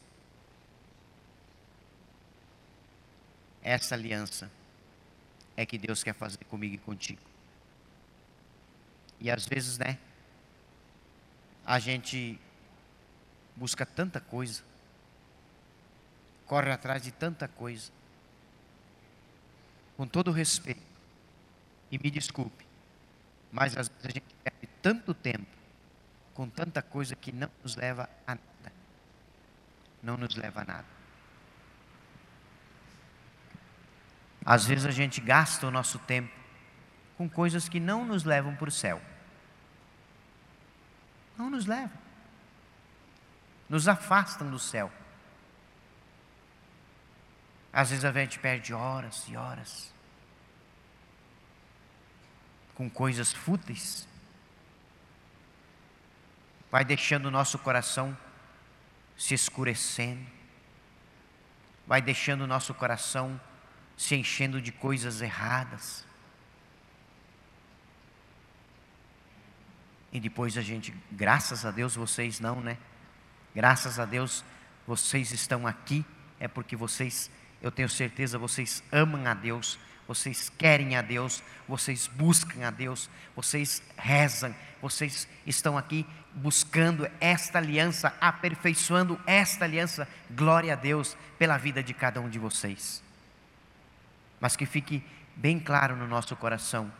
Essa 3.62 3.94
aliança 3.94 4.50
é 5.56 5.64
que 5.64 5.78
Deus 5.78 6.02
quer 6.02 6.12
fazer 6.12 6.44
comigo 6.46 6.74
e 6.74 6.78
contigo. 6.78 7.22
E 9.20 9.30
às 9.30 9.46
vezes, 9.46 9.78
né? 9.78 10.00
A 11.64 11.78
gente 11.78 12.40
busca 13.54 13.86
tanta 13.86 14.20
coisa, 14.20 14.64
corre 16.44 16.72
atrás 16.72 17.00
de 17.00 17.12
tanta 17.12 17.46
coisa. 17.46 17.92
Com 19.96 20.06
todo 20.06 20.30
respeito, 20.30 20.82
e 21.90 21.98
me 21.98 22.10
desculpe, 22.10 22.66
mas 23.50 23.76
às 23.76 23.88
vezes 23.88 24.04
a 24.04 24.10
gente 24.10 24.34
perde 24.44 24.68
tanto 24.82 25.14
tempo 25.14 25.46
com 26.34 26.48
tanta 26.48 26.82
coisa 26.82 27.16
que 27.16 27.32
não 27.32 27.50
nos 27.62 27.76
leva 27.76 28.08
a 28.26 28.34
nada. 28.34 28.72
Não 30.02 30.16
nos 30.16 30.36
leva 30.36 30.60
a 30.60 30.64
nada. 30.64 30.86
Às 34.44 34.66
vezes 34.66 34.84
a 34.84 34.90
gente 34.90 35.20
gasta 35.20 35.66
o 35.66 35.70
nosso 35.70 35.98
tempo 36.00 36.32
com 37.16 37.28
coisas 37.28 37.68
que 37.68 37.80
não 37.80 38.04
nos 38.04 38.22
levam 38.24 38.54
para 38.54 38.68
o 38.68 38.72
céu. 38.72 39.00
Não 41.36 41.50
nos 41.50 41.66
levam. 41.66 41.98
Nos 43.68 43.88
afastam 43.88 44.50
do 44.50 44.58
céu. 44.58 44.92
Às 47.72 47.90
vezes 47.90 48.04
a 48.04 48.12
gente 48.12 48.38
perde 48.38 48.72
horas 48.72 49.24
e 49.28 49.36
horas 49.36 49.92
com 52.74 52.88
coisas 52.88 53.32
fúteis. 53.32 54.06
Vai 56.70 56.84
deixando 56.84 57.26
o 57.26 57.30
nosso 57.30 57.58
coração 57.58 58.16
se 59.16 59.34
escurecendo. 59.34 60.26
Vai 61.86 62.02
deixando 62.02 62.42
o 62.42 62.46
nosso 62.46 62.74
coração 62.74 63.40
se 63.96 64.14
enchendo 64.14 64.60
de 64.60 64.72
coisas 64.72 65.22
erradas. 65.22 66.04
E 70.12 70.20
depois 70.20 70.56
a 70.56 70.62
gente, 70.62 70.94
graças 71.10 71.64
a 71.64 71.70
Deus 71.70 71.94
vocês 71.94 72.40
não, 72.40 72.60
né? 72.60 72.78
Graças 73.54 73.98
a 73.98 74.04
Deus 74.04 74.44
vocês 74.86 75.32
estão 75.32 75.66
aqui, 75.66 76.04
é 76.38 76.46
porque 76.46 76.76
vocês, 76.76 77.30
eu 77.62 77.70
tenho 77.70 77.88
certeza, 77.88 78.38
vocês 78.38 78.82
amam 78.92 79.26
a 79.26 79.34
Deus, 79.34 79.78
vocês 80.06 80.48
querem 80.56 80.96
a 80.96 81.02
Deus, 81.02 81.42
vocês 81.66 82.06
buscam 82.06 82.66
a 82.66 82.70
Deus, 82.70 83.10
vocês 83.34 83.82
rezam, 83.96 84.54
vocês 84.80 85.26
estão 85.46 85.76
aqui 85.76 86.06
buscando 86.34 87.10
esta 87.20 87.58
aliança, 87.58 88.14
aperfeiçoando 88.20 89.18
esta 89.26 89.64
aliança. 89.64 90.06
Glória 90.30 90.74
a 90.74 90.76
Deus 90.76 91.16
pela 91.38 91.56
vida 91.56 91.82
de 91.82 91.92
cada 91.92 92.20
um 92.20 92.28
de 92.28 92.38
vocês. 92.38 93.02
Mas 94.38 94.54
que 94.54 94.66
fique 94.66 95.04
bem 95.34 95.58
claro 95.58 95.96
no 95.96 96.06
nosso 96.06 96.36
coração 96.36 96.92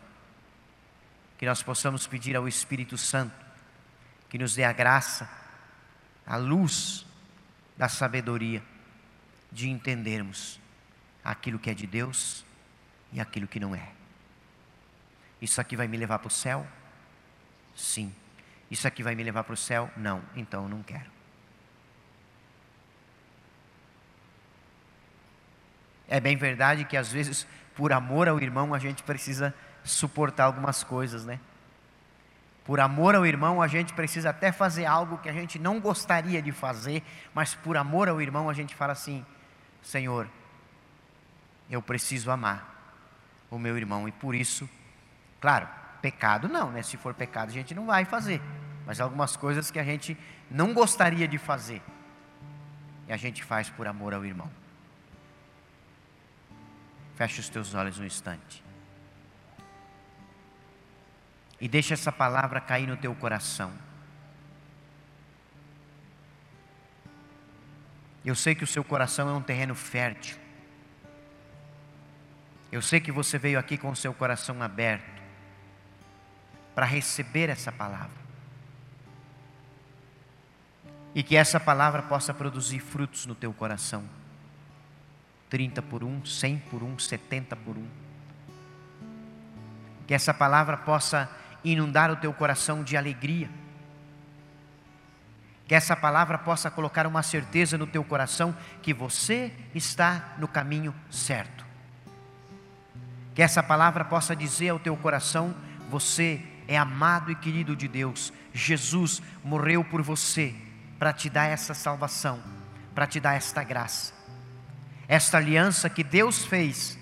que 1.37 1.45
nós 1.45 1.61
possamos 1.61 2.07
pedir 2.07 2.35
ao 2.35 2.47
Espírito 2.47 2.97
Santo 2.97 3.45
que 4.27 4.37
nos 4.37 4.55
dê 4.55 4.63
a 4.63 4.73
graça, 4.73 5.29
a 6.25 6.35
luz 6.35 7.05
da 7.77 7.87
sabedoria 7.87 8.61
de 9.51 9.69
entendermos 9.69 10.59
aquilo 11.23 11.59
que 11.59 11.69
é 11.69 11.73
de 11.73 11.87
Deus 11.87 12.45
e 13.11 13.19
aquilo 13.19 13.47
que 13.47 13.59
não 13.59 13.75
é. 13.75 13.89
Isso 15.41 15.61
aqui 15.61 15.75
vai 15.75 15.87
me 15.87 15.97
levar 15.97 16.19
para 16.19 16.27
o 16.27 16.31
céu? 16.31 16.65
Sim. 17.75 18.13
Isso 18.69 18.87
aqui 18.87 19.03
vai 19.03 19.15
me 19.15 19.23
levar 19.23 19.43
para 19.43 19.53
o 19.53 19.57
céu? 19.57 19.89
Não. 19.95 20.21
Então 20.35 20.63
eu 20.63 20.69
não 20.69 20.83
quero. 20.83 21.09
É 26.07 26.19
bem 26.19 26.37
verdade 26.37 26.85
que 26.85 26.95
às 26.95 27.11
vezes, 27.11 27.45
por 27.75 27.91
amor 27.91 28.27
ao 28.27 28.39
irmão, 28.39 28.73
a 28.73 28.79
gente 28.79 29.03
precisa 29.03 29.53
suportar 29.83 30.45
algumas 30.45 30.83
coisas, 30.83 31.25
né? 31.25 31.39
Por 32.63 32.79
amor 32.79 33.15
ao 33.15 33.25
irmão, 33.25 33.61
a 33.61 33.67
gente 33.67 33.93
precisa 33.93 34.29
até 34.29 34.51
fazer 34.51 34.85
algo 34.85 35.17
que 35.17 35.29
a 35.29 35.33
gente 35.33 35.57
não 35.57 35.79
gostaria 35.79 36.41
de 36.41 36.51
fazer, 36.51 37.01
mas 37.33 37.55
por 37.55 37.77
amor 37.77 38.09
ao 38.09 38.21
irmão, 38.21 38.49
a 38.49 38.53
gente 38.53 38.75
fala 38.75 38.93
assim: 38.93 39.25
Senhor, 39.81 40.27
eu 41.69 41.81
preciso 41.81 42.31
amar 42.31 42.75
o 43.49 43.57
meu 43.57 43.77
irmão, 43.77 44.07
e 44.07 44.11
por 44.11 44.35
isso, 44.35 44.69
claro, 45.39 45.67
pecado 46.01 46.47
não, 46.47 46.71
né? 46.71 46.81
Se 46.81 46.97
for 46.97 47.13
pecado, 47.13 47.49
a 47.49 47.53
gente 47.53 47.73
não 47.73 47.85
vai 47.85 48.05
fazer, 48.05 48.41
mas 48.85 48.99
algumas 48.99 49.35
coisas 49.35 49.71
que 49.71 49.79
a 49.79 49.83
gente 49.83 50.17
não 50.49 50.73
gostaria 50.73 51.27
de 51.27 51.37
fazer, 51.37 51.81
e 53.07 53.13
a 53.13 53.17
gente 53.17 53.43
faz 53.43 53.69
por 53.69 53.87
amor 53.87 54.13
ao 54.13 54.25
irmão. 54.25 54.49
Feche 57.15 57.39
os 57.39 57.49
teus 57.49 57.73
olhos 57.73 57.99
um 57.99 58.05
instante. 58.05 58.63
E 61.59 61.67
deixa 61.67 61.95
essa 61.95 62.11
palavra 62.11 62.61
cair 62.61 62.87
no 62.87 62.95
teu 62.95 63.15
coração. 63.15 63.71
Eu 68.27 68.35
sei 68.35 68.53
que 68.53 68.65
o 68.65 68.67
seu 68.67 68.83
coração 68.83 69.29
é 69.29 69.31
um 69.31 69.41
terreno 69.41 69.73
fértil. 69.73 70.35
Eu 72.69 72.81
sei 72.81 72.99
que 72.99 73.09
você 73.09 73.37
veio 73.37 73.57
aqui 73.57 73.77
com 73.77 73.89
o 73.89 73.95
seu 73.95 74.13
coração 74.13 74.61
aberto 74.61 75.21
para 76.75 76.85
receber 76.85 77.47
essa 77.47 77.71
palavra. 77.71 78.17
E 81.15 81.23
que 81.23 81.37
essa 81.37 81.57
palavra 81.57 82.01
possa 82.01 82.33
produzir 82.33 82.81
frutos 82.81 83.25
no 83.25 83.33
teu 83.33 83.53
coração. 83.53 84.03
30 85.49 85.81
por 85.83 86.03
um, 86.03 86.25
100 86.25 86.59
por 86.69 86.83
um, 86.83 86.99
70 86.99 87.55
por 87.55 87.77
um. 87.77 87.87
Que 90.05 90.13
essa 90.13 90.33
palavra 90.33 90.75
possa 90.75 91.31
inundar 91.63 92.11
o 92.11 92.17
teu 92.17 92.33
coração 92.33 92.83
de 92.83 92.97
alegria. 92.97 93.49
Que 95.67 95.75
essa 95.75 95.95
palavra 95.95 96.37
possa 96.37 96.71
colocar 96.71 97.05
uma 97.05 97.21
certeza 97.21 97.77
no 97.77 97.85
teu 97.85 98.03
coração 98.03 98.55
que 98.81 98.93
você 98.93 99.51
está 99.75 100.35
no 100.37 100.47
caminho 100.47 100.95
certo. 101.09 101.65
Que 103.35 103.41
essa 103.41 103.61
palavra 103.61 104.05
possa 104.05 104.35
dizer 104.35 104.69
ao 104.69 104.79
teu 104.79 104.95
coração: 104.95 105.53
você 105.89 106.41
é 106.67 106.77
amado 106.77 107.31
e 107.31 107.35
querido 107.35 107.75
de 107.75 107.87
Deus. 107.87 108.31
Jesus 108.53 109.21
morreu 109.43 109.83
por 109.83 110.01
você 110.01 110.55
para 110.97 111.13
te 111.13 111.29
dar 111.29 111.45
essa 111.45 111.73
salvação, 111.73 112.41
para 112.95 113.05
te 113.05 113.19
dar 113.19 113.35
esta 113.35 113.63
graça. 113.63 114.13
Esta 115.07 115.37
aliança 115.37 115.89
que 115.89 116.03
Deus 116.03 116.45
fez 116.45 116.97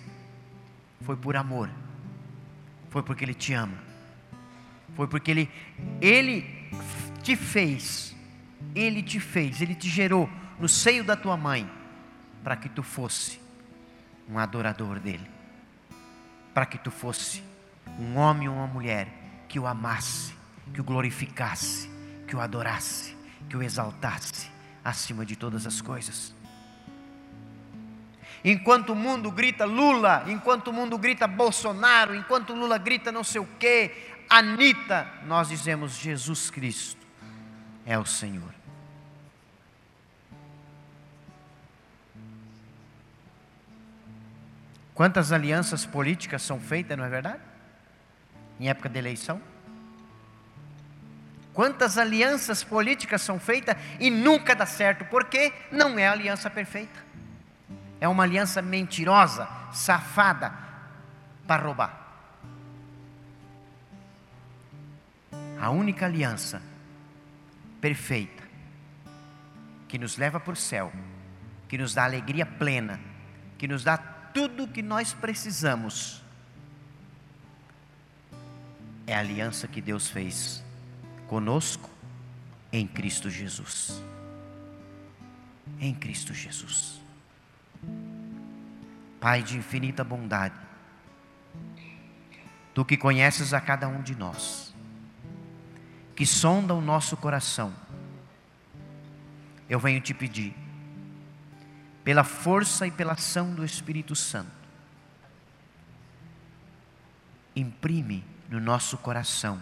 foi 1.01 1.15
por 1.15 1.36
amor, 1.36 1.69
foi 2.89 3.04
porque 3.04 3.23
Ele 3.23 3.34
te 3.34 3.54
ama. 3.54 3.86
Foi 4.95 5.08
porque 5.08 5.30
ele, 5.30 5.51
ele 5.99 6.45
te 7.21 7.36
fez, 7.36 8.14
ele 8.73 9.04
te 9.04 9.19
fez, 9.19 9.62
ele 9.62 9.75
te 9.75 9.89
gerou 9.89 10.30
no 10.60 10.67
seio 10.67 11.04
da 11.04 11.15
tua 11.15 11.36
mãe, 11.36 11.69
para 12.43 12.56
que 12.56 12.69
tu 12.69 12.84
fosse 12.84 13.41
um 14.30 14.39
adorador 14.39 14.99
dele, 14.99 15.30
para 16.54 16.65
que 16.65 16.78
tu 16.78 16.91
fosse 16.91 17.43
um 17.99 18.17
homem 18.17 18.47
ou 18.47 18.56
uma 18.56 18.67
mulher 18.67 19.08
que 19.47 19.60
o 19.60 19.67
amasse, 19.67 20.34
que 20.73 20.82
o 20.82 20.84
glorificasse, 20.84 21.89
que 22.28 22.36
o 22.36 22.41
adorasse, 22.41 23.15
que 23.49 23.58
o 23.58 23.63
exaltasse 23.63 24.49
acima 24.84 25.25
de 25.25 25.36
todas 25.36 25.65
as 25.65 25.82
coisas. 25.82 26.34
Enquanto 28.43 28.91
o 28.91 28.95
mundo 28.95 29.32
grita 29.32 29.65
Lula, 29.65 30.23
enquanto 30.28 30.67
o 30.67 30.73
mundo 30.73 30.97
grita 30.97 31.28
Bolsonaro, 31.28 32.15
enquanto 32.15 32.54
Lula 32.54 32.78
grita 32.78 33.12
não 33.12 33.23
sei 33.23 33.41
o 33.41 33.47
quê, 33.60 34.13
Anita, 34.30 35.08
nós 35.25 35.49
dizemos 35.49 35.97
Jesus 35.97 36.49
Cristo 36.49 37.05
é 37.86 37.98
o 37.98 38.06
Senhor. 38.06 38.54
Quantas 44.93 45.32
alianças 45.32 45.86
políticas 45.86 46.41
são 46.41 46.60
feitas, 46.60 46.98
não 46.98 47.04
é 47.04 47.10
verdade? 47.10 47.41
Em 48.60 48.69
época 48.69 48.88
de 48.88 48.98
eleição? 48.98 49.41
Quantas 51.54 51.98
alianças 51.98 52.63
políticas 52.63 53.21
são 53.21 53.39
feitas 53.39 53.76
e 54.00 54.10
nunca 54.10 54.56
dá 54.56 54.65
certo, 54.65 55.06
porque 55.06 55.54
não 55.71 56.00
é 56.00 56.08
a 56.08 56.12
aliança 56.12 56.50
perfeita. 56.50 57.04
É 58.00 58.08
uma 58.08 58.24
aliança 58.24 58.62
mentirosa, 58.62 59.48
safada, 59.71 60.54
para 61.45 61.63
roubar. 61.63 62.06
a 65.65 65.69
única 65.69 66.06
aliança 66.06 66.62
perfeita 67.86 68.41
que 69.88 70.00
nos 70.00 70.17
leva 70.17 70.39
para 70.39 70.54
o 70.54 70.56
céu 70.56 70.91
que 71.67 71.78
nos 71.78 71.93
dá 71.93 72.04
alegria 72.04 72.43
plena, 72.43 73.00
que 73.60 73.67
nos 73.67 73.84
dá 73.84 73.95
tudo 73.95 74.63
o 74.63 74.67
que 74.67 74.82
nós 74.82 75.13
precisamos. 75.13 76.24
É 79.06 79.15
a 79.15 79.19
aliança 79.19 79.67
que 79.67 79.82
Deus 79.82 80.10
fez 80.10 80.63
conosco 81.28 81.88
em 82.71 82.88
Cristo 82.88 83.30
Jesus. 83.30 84.02
Em 85.80 85.93
Cristo 85.93 86.34
Jesus. 86.34 87.00
Pai 89.19 89.43
de 89.43 89.58
infinita 89.58 90.04
bondade, 90.04 90.60
Tu 92.74 92.84
que 92.84 92.98
conheces 92.98 93.54
a 93.54 93.62
cada 93.62 93.88
um 93.88 94.02
de 94.02 94.15
nós, 94.15 94.75
que 96.15 96.25
sonda 96.25 96.73
o 96.73 96.82
nosso 96.82 97.17
coração, 97.17 97.73
eu 99.69 99.80
venho 99.80 99.99
te 99.99 100.13
pedir, 100.13 100.56
pela 102.04 102.23
força 102.23 102.88
e 102.88 102.91
pela 102.91 103.13
ação 103.13 103.54
do 103.54 103.65
Espírito 103.65 104.15
Santo, 104.15 104.51
imprime 107.56 108.23
no 108.49 108.60
nosso 108.60 108.97
coração 108.97 109.62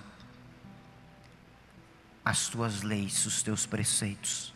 as 2.23 2.47
tuas 2.47 2.81
leis, 2.81 3.25
os 3.25 3.41
teus 3.43 3.65
preceitos. 3.65 4.53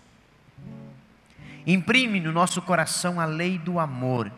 Imprime 1.66 2.20
no 2.20 2.32
nosso 2.32 2.62
coração 2.62 3.20
a 3.20 3.26
lei 3.26 3.58
do 3.58 3.78
amor. 3.80 4.32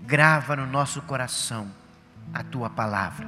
Grava 0.00 0.54
no 0.54 0.66
nosso 0.66 1.00
coração 1.02 1.70
a 2.32 2.42
tua 2.42 2.68
palavra. 2.68 3.26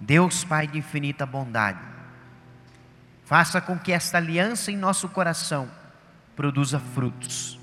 Deus 0.00 0.44
Pai 0.44 0.66
de 0.66 0.78
infinita 0.78 1.26
bondade, 1.26 1.80
faça 3.24 3.60
com 3.60 3.78
que 3.78 3.92
esta 3.92 4.18
aliança 4.18 4.70
em 4.70 4.76
nosso 4.76 5.08
coração 5.08 5.70
produza 6.36 6.78
frutos, 6.78 7.58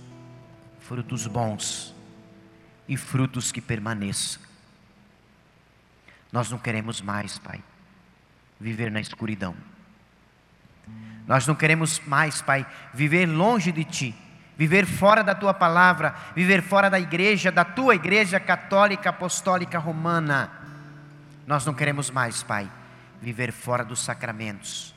frutos 0.79 1.27
bons 1.27 1.95
e 2.87 2.97
frutos 2.97 3.51
que 3.51 3.61
permaneçam. 3.61 4.41
Nós 6.31 6.51
não 6.51 6.57
queremos 6.57 7.01
mais, 7.01 7.37
Pai, 7.39 7.63
viver 8.59 8.91
na 8.91 8.99
escuridão. 8.99 9.55
Nós 11.25 11.47
não 11.47 11.55
queremos 11.55 11.99
mais, 12.01 12.41
Pai, 12.41 12.67
viver 12.93 13.25
longe 13.25 13.71
de 13.71 13.83
Ti, 13.85 14.15
viver 14.57 14.85
fora 14.85 15.23
da 15.23 15.33
Tua 15.33 15.53
palavra, 15.53 16.13
viver 16.35 16.61
fora 16.61 16.89
da 16.89 16.99
igreja, 16.99 17.51
da 17.51 17.63
Tua 17.63 17.95
igreja 17.95 18.39
católica, 18.39 19.09
apostólica, 19.09 19.79
romana. 19.79 20.64
Nós 21.45 21.65
não 21.65 21.73
queremos 21.73 22.09
mais, 22.09 22.41
Pai, 22.41 22.71
viver 23.21 23.51
fora 23.51 23.83
dos 23.83 23.99
sacramentos, 23.99 24.95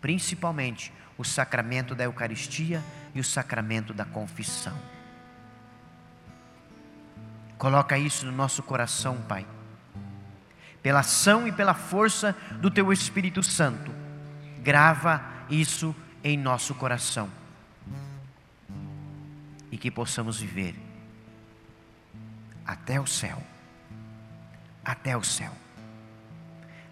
principalmente 0.00 0.92
o 1.18 1.24
sacramento 1.24 1.94
da 1.94 2.04
Eucaristia 2.04 2.82
e 3.14 3.20
o 3.20 3.24
sacramento 3.24 3.92
da 3.92 4.04
confissão. 4.04 4.76
Coloca 7.58 7.98
isso 7.98 8.24
no 8.24 8.32
nosso 8.32 8.62
coração, 8.62 9.20
Pai. 9.28 9.46
Pela 10.82 11.00
ação 11.00 11.46
e 11.46 11.52
pela 11.52 11.74
força 11.74 12.34
do 12.58 12.70
Teu 12.70 12.90
Espírito 12.90 13.42
Santo, 13.42 13.92
grava 14.62 15.22
isso 15.50 15.94
em 16.24 16.38
nosso 16.38 16.74
coração. 16.74 17.28
E 19.70 19.76
que 19.76 19.90
possamos 19.90 20.40
viver 20.40 20.74
até 22.64 22.98
o 22.98 23.06
céu. 23.06 23.42
Até 24.82 25.14
o 25.16 25.22
céu. 25.22 25.52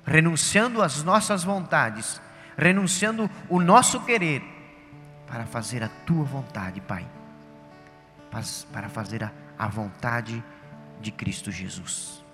Renunciando 0.09 0.83
às 0.83 1.05
nossas 1.05 1.45
vontades, 1.45 2.21
renunciando 2.57 3.31
o 3.49 3.61
nosso 3.61 4.01
querer, 4.01 4.43
para 5.27 5.45
fazer 5.45 5.83
a 5.83 5.89
tua 6.07 6.25
vontade, 6.25 6.81
Pai. 6.81 7.07
Para 8.73 8.89
fazer 8.89 9.23
a, 9.23 9.31
a 9.59 9.69
vontade 9.69 10.43
de 11.01 11.13
Cristo 11.13 11.53
Jesus. 11.53 12.25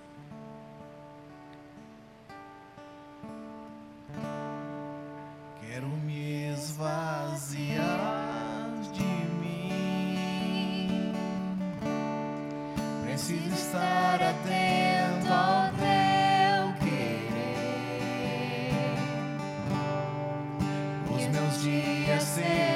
Dias 22.35 22.74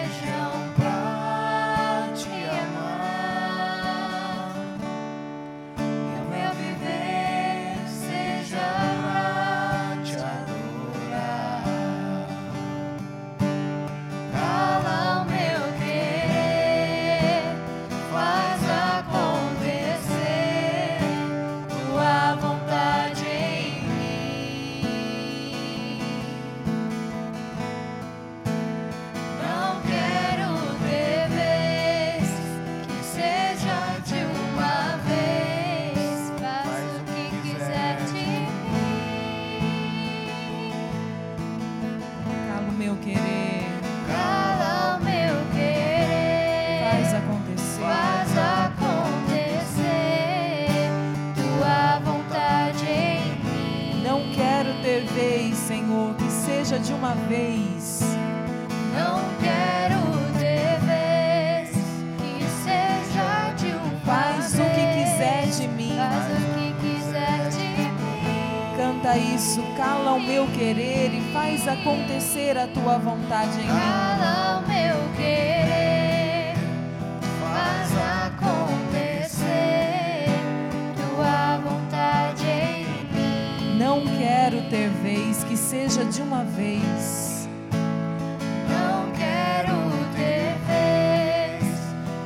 Senhor, 55.69 56.15
que 56.15 56.32
seja 56.32 56.79
de 56.79 56.91
uma 56.91 57.13
vez. 57.13 58.01
Não 58.91 59.19
quero 59.39 60.01
ter 60.39 60.79
vez 60.79 61.69
que 62.17 62.43
seja 62.63 63.53
de 63.55 63.75
uma 63.75 63.99
Faz 64.03 64.55
o 64.55 64.63
que 64.63 64.86
quiser 64.97 65.45
de 65.45 65.67
mim. 65.67 65.95
Faz 65.95 66.25
o 66.25 66.38
que 66.55 66.73
quiser 66.82 67.49
de 67.49 67.67
mim. 67.67 67.93
Canta 68.77 69.15
isso, 69.15 69.62
cala 69.77 70.13
o 70.13 70.19
meu 70.19 70.47
querer 70.47 71.13
e 71.13 71.21
faz 71.32 71.67
acontecer 71.67 72.58
a 72.58 72.65
tua 72.65 72.97
vontade 72.97 73.60
em 73.60 73.67
mim. 73.67 73.67
Cala 73.67 74.63
o 74.63 74.67
meu 74.67 74.97
querer. 75.15 76.55
Faz 77.39 77.91
acontecer 78.25 79.45
tua 80.97 81.58
vontade 81.58 82.43
em 82.43 82.86
mim. 83.13 83.77
Não 83.77 84.01
quero 84.17 84.67
ter 84.71 84.89
vez, 84.89 85.43
seja 85.69 86.03
de 86.03 86.19
uma 86.23 86.43
vez. 86.45 87.47
Não 88.67 89.12
quero 89.12 89.75
ter 90.15 90.58
vez 90.65 91.63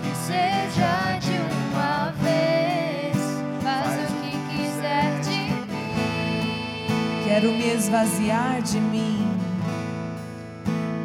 que 0.01 0.15
seja 0.25 1.19
de 1.19 1.36
uma 1.73 2.13
vez. 2.23 3.17
Faz 3.62 3.99
o 3.99 4.13
que 4.21 4.32
quiser 4.56 5.19
de 5.19 5.41
mim. 5.67 7.25
Quero 7.25 7.51
me 7.51 7.67
esvaziar 7.73 8.62
de 8.62 8.79
mim. 8.79 9.27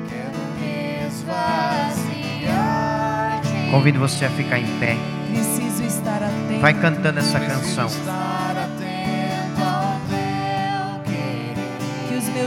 Quero 0.08 0.38
me 0.60 1.08
esvaziar 1.08 2.12
de 3.42 3.50
mim. 3.50 3.70
Convido 3.72 3.98
você 3.98 4.26
a 4.26 4.30
ficar 4.30 4.60
em 4.60 4.78
pé. 4.78 4.96
Preciso 5.32 5.82
estar 5.82 6.22
atento. 6.22 6.60
Vai 6.60 6.74
cantando 6.74 7.18
essa 7.18 7.40
canção. 7.40 7.88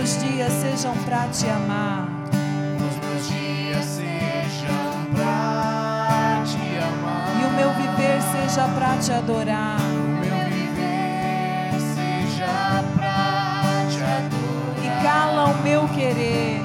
Meus 0.01 0.19
dias 0.19 0.51
sejam 0.53 0.95
pra 1.05 1.27
te 1.27 1.47
amar. 1.47 2.07
Os 2.75 2.97
meus 3.05 3.27
dias 3.27 3.85
sejam 3.85 5.05
pra 5.13 6.41
te 6.43 6.77
amar. 6.79 7.27
E 7.39 7.45
o 7.45 7.51
meu 7.51 7.69
viver 7.73 8.19
seja 8.31 8.67
pra 8.69 8.97
te 8.97 9.11
adorar. 9.11 9.79
O 9.79 10.07
meu 10.19 10.39
viver 10.49 11.69
seja 11.93 12.83
pra 12.95 13.85
te 13.91 14.01
adorar. 14.01 14.83
E 14.83 15.03
cala 15.03 15.45
o 15.51 15.61
meu 15.61 15.87
querer. 15.89 16.61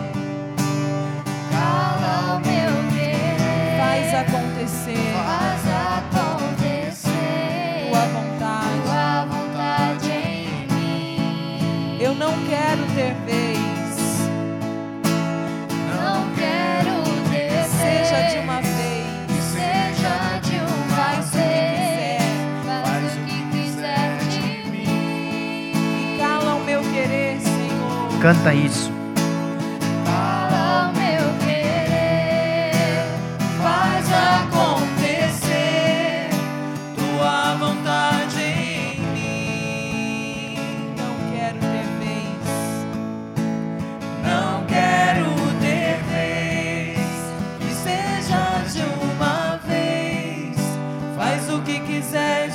Cala 1.52 2.36
o 2.36 2.40
meu 2.40 2.90
querer. 2.90 3.78
Faz 3.78 4.14
acontecer 4.14 4.45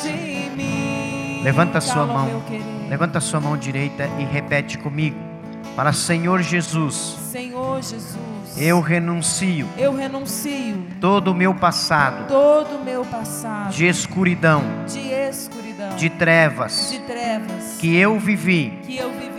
de 0.01 0.49
mim. 0.55 1.41
Levanta 1.43 1.77
a 1.77 1.81
sua 1.81 2.05
mão. 2.05 2.43
Levanta 2.89 3.17
a 3.19 3.21
sua 3.21 3.39
mão 3.39 3.57
direita 3.57 4.05
e 4.19 4.25
repete 4.25 4.77
comigo. 4.77 5.30
Para 5.75 5.93
Senhor 5.93 6.41
Jesus, 6.41 7.17
Senhor 7.31 7.81
Jesus. 7.81 8.57
eu 8.57 8.81
renuncio 8.81 9.67
Eu 9.77 9.95
renuncio 9.95 10.83
todo 10.99 11.31
o 11.31 11.33
meu 11.33 11.55
passado 11.55 12.27
todo 12.27 12.75
o 12.75 12.83
meu 12.83 13.05
passado 13.05 13.71
de 13.71 13.85
escuridão, 13.87 14.63
de 14.85 14.99
escuridão, 14.99 15.95
de 15.95 16.09
trevas 16.09 16.89
de 16.91 16.99
trevas 16.99 17.77
que 17.79 17.95
eu 17.95 18.19
vivi 18.19 18.79
que 18.83 18.97
eu 18.97 19.11
vivi 19.13 19.30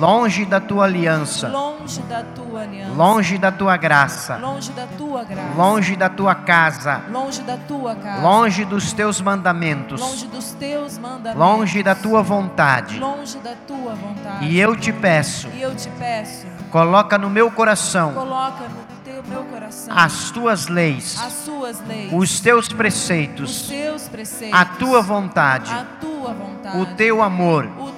longe 0.00 0.46
da 0.46 0.58
tua 0.58 0.84
aliança, 0.84 1.48
longe 1.48 2.00
da 2.02 2.22
tua 2.22 2.62
aliança, 2.62 2.94
longe 2.94 3.38
da 3.38 3.52
tua 3.52 3.76
graça, 3.76 4.36
longe 4.36 4.72
da 4.72 4.86
tua 4.86 5.24
graça, 5.24 5.54
longe 5.56 5.96
da 5.96 6.08
tua 6.08 6.34
casa, 6.34 7.02
longe 7.12 7.42
da 7.42 7.56
tua 7.58 7.94
casa, 7.94 8.22
longe 8.22 8.64
dos 8.64 8.92
teus 8.94 9.20
mandamentos, 9.20 10.00
longe 10.00 10.26
dos 10.26 10.52
teus 10.52 10.96
mandamentos, 10.96 11.38
longe 11.38 11.82
da 11.82 11.94
tua 11.94 12.22
vontade. 12.22 12.98
longe 12.98 13.38
da 13.38 13.54
tua 13.66 13.94
vontade. 13.94 14.46
E 14.46 14.58
eu 14.58 14.74
te 14.74 14.90
peço, 14.92 15.48
E 15.54 15.60
eu 15.60 15.74
te 15.74 15.90
peço, 15.90 16.46
coloca 16.70 17.18
no 17.18 17.28
meu 17.28 17.50
coração 17.50 18.14
coloca 18.14 18.64
no 18.64 18.90
meu 19.28 19.44
coração 19.44 19.94
as 19.94 20.30
tuas 20.30 20.66
leis, 20.66 21.20
as 21.22 21.32
suas 21.32 21.80
leis, 21.86 22.10
os 22.12 22.40
teus 22.40 22.66
os 22.68 22.72
preceitos, 22.72 23.68
teus 23.68 24.08
preceitos, 24.08 24.58
a 24.58 24.64
tua 24.64 25.02
vontade, 25.02 25.70
a 25.72 25.84
tua 26.00 26.32
vontade, 26.32 26.78
o 26.78 26.86
teu 26.96 27.22
amor, 27.22 27.64
o 27.66 27.68
teu 27.68 27.82
amor, 27.82 27.92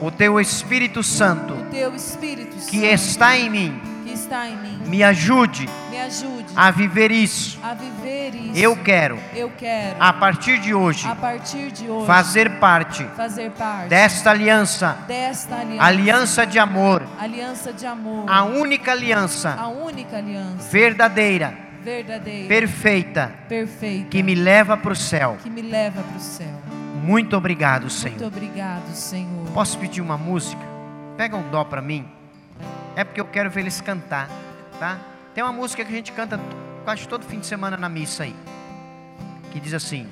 o 0.00 0.10
teu 0.10 0.40
Espírito 0.40 1.02
Santo 1.02 1.54
teu 1.70 1.94
Espírito 1.94 2.56
que 2.66 2.80
Santo 2.80 2.94
está 2.94 3.36
em 3.36 3.50
mim. 3.50 3.80
que 4.04 4.12
está 4.12 4.48
em 4.48 4.56
mim. 4.56 4.78
Me 4.86 5.02
ajude 5.02 5.68
Me 5.90 5.98
ajude 6.00 6.46
a 6.54 6.70
viver 6.70 7.10
isso. 7.10 7.58
a 7.62 7.74
viver 7.74 8.34
isso. 8.34 8.56
Eu 8.56 8.76
quero, 8.76 9.18
Eu 9.34 9.50
quero, 9.50 9.96
a 9.98 10.12
partir 10.12 10.58
de 10.60 10.72
hoje, 10.72 11.06
a 11.06 11.14
partir 11.14 11.70
de 11.72 11.88
hoje, 11.90 12.06
fazer 12.06 12.50
parte 12.58 13.04
fazer 13.16 13.50
parte 13.50 13.88
desta 13.88 14.30
aliança, 14.30 14.96
desta 15.08 15.56
aliança, 15.56 15.84
aliança 15.84 16.46
de 16.46 16.58
amor, 16.58 17.02
aliança 17.18 17.72
de 17.72 17.84
amor, 17.86 18.24
a 18.30 18.44
única 18.44 18.92
aliança 18.92 19.56
a 19.58 19.66
única 19.68 20.16
aliança 20.18 20.68
verdadeira, 20.70 21.52
verdadeira, 21.82 22.48
perfeita, 22.48 23.34
perfeita, 23.48 24.08
que 24.08 24.22
me 24.22 24.34
leva 24.34 24.76
para 24.76 24.92
o 24.92 24.96
céu. 24.96 25.36
que 25.42 25.50
me 25.50 25.62
leva 25.62 26.00
para 26.02 26.16
o 26.16 26.20
céu. 26.20 26.85
Muito 27.06 27.36
obrigado, 27.36 27.82
Muito 27.82 27.92
Senhor. 27.94 28.24
obrigado, 28.24 28.92
Senhor. 28.92 29.46
Posso 29.54 29.78
pedir 29.78 30.00
uma 30.00 30.18
música? 30.18 30.60
Pega 31.16 31.36
um 31.36 31.48
dó 31.50 31.62
para 31.62 31.80
mim. 31.80 32.04
É 32.96 33.04
porque 33.04 33.20
eu 33.20 33.24
quero 33.26 33.48
ver 33.48 33.60
eles 33.60 33.80
cantar, 33.80 34.28
tá? 34.80 34.98
Tem 35.32 35.44
uma 35.44 35.52
música 35.52 35.84
que 35.84 35.92
a 35.92 35.96
gente 35.96 36.10
canta 36.10 36.40
quase 36.84 37.06
todo 37.06 37.24
fim 37.24 37.38
de 37.38 37.46
semana 37.46 37.76
na 37.76 37.88
missa 37.88 38.24
aí. 38.24 38.34
Que 39.52 39.60
diz 39.60 39.72
assim: 39.72 40.08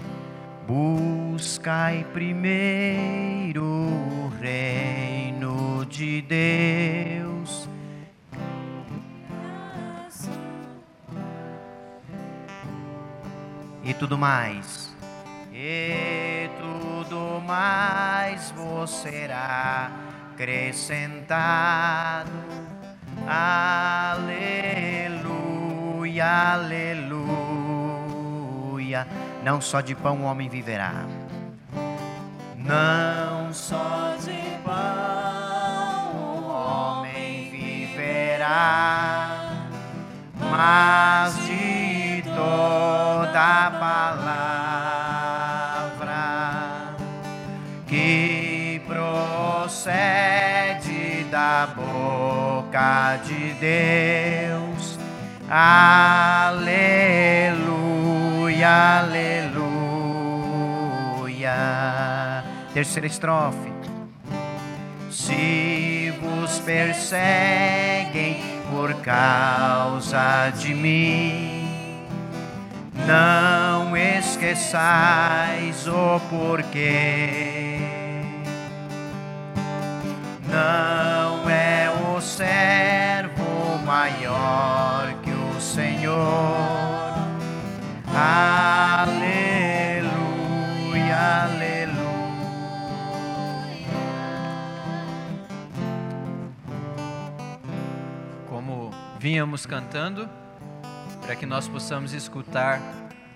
Buscai 0.68 2.06
primeiro 2.12 3.64
o 3.64 4.32
reino 4.40 5.84
de 5.86 6.22
Deus. 6.22 7.68
E 13.82 13.92
tudo 13.94 14.16
mais. 14.16 14.83
Mais 17.46 18.50
vos 18.52 18.90
será 18.90 19.90
acrescentado. 20.32 22.30
Aleluia, 23.26 24.54
aleluia. 26.54 27.44
Não 29.42 29.60
só 29.60 29.82
de 29.82 29.94
pão 29.94 30.22
o 30.22 30.24
homem 30.24 30.48
viverá. 30.48 31.04
Não 32.56 33.52
só 33.52 34.16
de 34.18 34.58
pão 34.64 36.16
o 36.16 36.46
homem 36.46 37.50
viverá, 37.50 38.88
mas 40.50 41.36
de 41.44 42.22
toda 42.22 43.70
palavra 43.78 44.23
procede 49.84 51.24
da 51.30 51.68
boca 51.76 53.18
de 53.26 53.52
Deus. 53.60 54.98
Aleluia, 55.50 56.64
aleluia. 59.00 59.74
Terceira 62.72 63.06
estrofe. 63.06 63.74
Se 65.10 66.14
vos 66.22 66.60
perseguem 66.60 68.38
por 68.70 68.94
causa 69.02 70.48
de 70.56 70.74
mim, 70.74 71.68
não 73.06 73.94
esqueçais 73.94 75.86
o 75.86 76.18
porquê. 76.30 77.73
Não 80.54 81.50
é 81.50 81.90
o 81.90 82.20
servo 82.20 83.76
maior 83.84 85.12
que 85.20 85.32
o 85.32 85.60
Senhor. 85.60 86.14
Aleluia, 88.06 89.34
aleluia. 91.42 92.04
como 98.48 98.92
vínhamos 99.18 99.66
cantando, 99.66 100.30
para 101.20 101.34
que 101.34 101.46
nós 101.46 101.66
possamos 101.66 102.12
escutar 102.12 102.80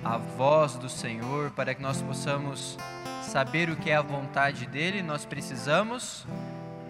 a 0.05 0.17
voz 0.17 0.77
do 0.77 0.89
Senhor, 0.89 1.51
para 1.51 1.75
que 1.75 1.83
nós 1.83 2.01
possamos 2.01 2.79
saber 3.23 3.69
o 3.71 3.75
que 3.77 3.91
é 3.91 3.97
a 3.97 4.03
vontade 4.03 4.67
dele, 4.67 5.03
nós 5.03 5.25
precisamos 5.25 6.25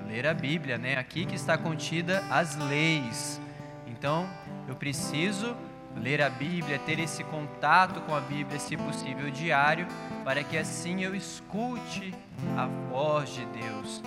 ler 0.09 0.27
a 0.27 0.33
Bíblia, 0.33 0.79
né? 0.79 0.97
Aqui 0.97 1.27
que 1.27 1.35
está 1.35 1.59
contida 1.59 2.25
as 2.31 2.57
leis. 2.57 3.39
Então, 3.87 4.27
eu 4.67 4.75
preciso 4.75 5.55
ler 5.95 6.23
a 6.23 6.31
Bíblia, 6.31 6.79
ter 6.79 6.99
esse 6.99 7.23
contato 7.25 8.01
com 8.03 8.15
a 8.15 8.21
Bíblia, 8.21 8.59
se 8.59 8.77
possível, 8.77 9.31
diário, 9.31 9.87
para 10.25 10.43
que 10.43 10.57
assim 10.57 11.03
eu 11.03 11.15
escute 11.15 12.15
a 12.57 12.67
voz 12.91 13.31
de 13.31 13.45
Deus 13.47 14.03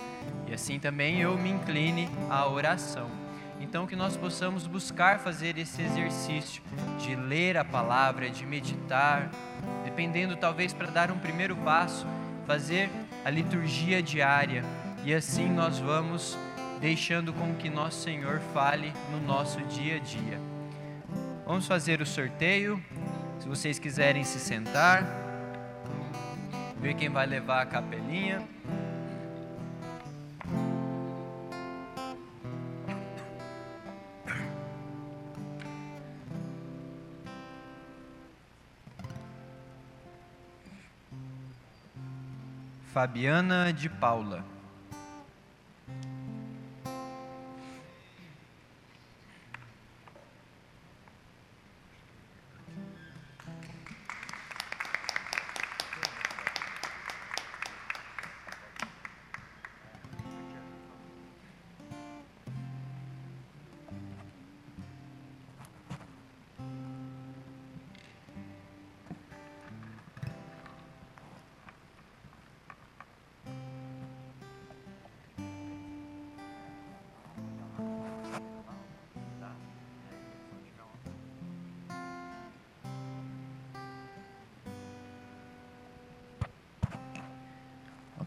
e 0.48 0.54
assim 0.54 0.78
também 0.78 1.20
eu 1.20 1.36
me 1.38 1.50
incline 1.50 2.08
à 2.28 2.48
oração. 2.48 3.08
Então, 3.60 3.86
que 3.86 3.94
nós 3.94 4.16
possamos 4.16 4.66
buscar 4.66 5.20
fazer 5.20 5.56
esse 5.56 5.80
exercício 5.82 6.62
de 6.98 7.14
ler 7.14 7.56
a 7.56 7.64
palavra, 7.64 8.28
de 8.28 8.44
meditar, 8.44 9.30
dependendo 9.84 10.36
talvez 10.36 10.72
para 10.72 10.90
dar 10.90 11.12
um 11.12 11.18
primeiro 11.18 11.54
passo, 11.56 12.06
fazer 12.44 12.90
a 13.24 13.30
liturgia 13.30 14.02
diária 14.02 14.64
e 15.04 15.12
assim 15.12 15.48
nós 15.48 15.78
vamos 15.78 16.38
deixando 16.80 17.32
com 17.32 17.54
que 17.54 17.68
nosso 17.68 18.02
Senhor 18.02 18.40
fale 18.52 18.92
no 19.10 19.20
nosso 19.20 19.60
dia 19.62 19.96
a 19.96 19.98
dia. 19.98 20.40
Vamos 21.44 21.66
fazer 21.66 22.00
o 22.00 22.06
sorteio. 22.06 22.82
Se 23.40 23.48
vocês 23.48 23.78
quiserem 23.78 24.22
se 24.22 24.38
sentar, 24.38 25.04
ver 26.80 26.94
quem 26.94 27.08
vai 27.08 27.26
levar 27.26 27.62
a 27.62 27.66
capelinha. 27.66 28.42
Fabiana 42.92 43.72
de 43.72 43.88
Paula. 43.88 44.51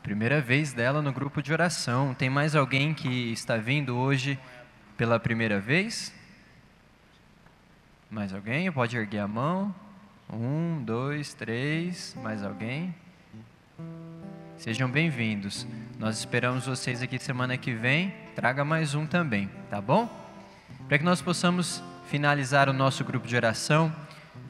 Primeira 0.06 0.39
vez 0.39 0.72
dela 0.72 1.01
no 1.01 1.12
grupo 1.12 1.41
de 1.41 1.51
oração. 1.51 2.14
Tem 2.14 2.30
mais 2.30 2.56
alguém 2.56 2.93
que 2.93 3.32
está 3.32 3.58
vindo 3.58 3.97
hoje 3.97 4.38
pela 4.95 5.20
primeira 5.20 5.60
vez? 5.60 6.14
Mais 8.12 8.32
alguém? 8.32 8.72
Pode 8.72 8.95
erguer 8.95 9.22
a 9.22 9.28
mão. 9.28 9.74
Um, 10.32 10.80
dois, 10.84 11.34
três. 11.34 12.16
Mais 12.22 12.43
alguém? 12.43 12.93
Sejam 14.58 14.88
bem-vindos. 14.88 15.66
Nós 15.97 16.20
esperamos 16.20 16.68
vocês 16.68 17.01
aqui 17.01 17.18
semana 17.18 17.58
que 17.58 17.74
vem. 17.74 18.14
Traga 18.36 18.64
mais 18.64 18.93
um 18.93 19.08
também, 19.08 19.49
tá 19.72 19.82
bom? 19.82 20.08
Para 20.88 20.99
que 20.99 21.03
nós 21.03 21.20
possamos 21.20 21.84
finalizar 22.12 22.70
o 22.70 22.74
nosso 22.74 23.03
grupo 23.03 23.28
de 23.28 23.36
oração, 23.36 23.91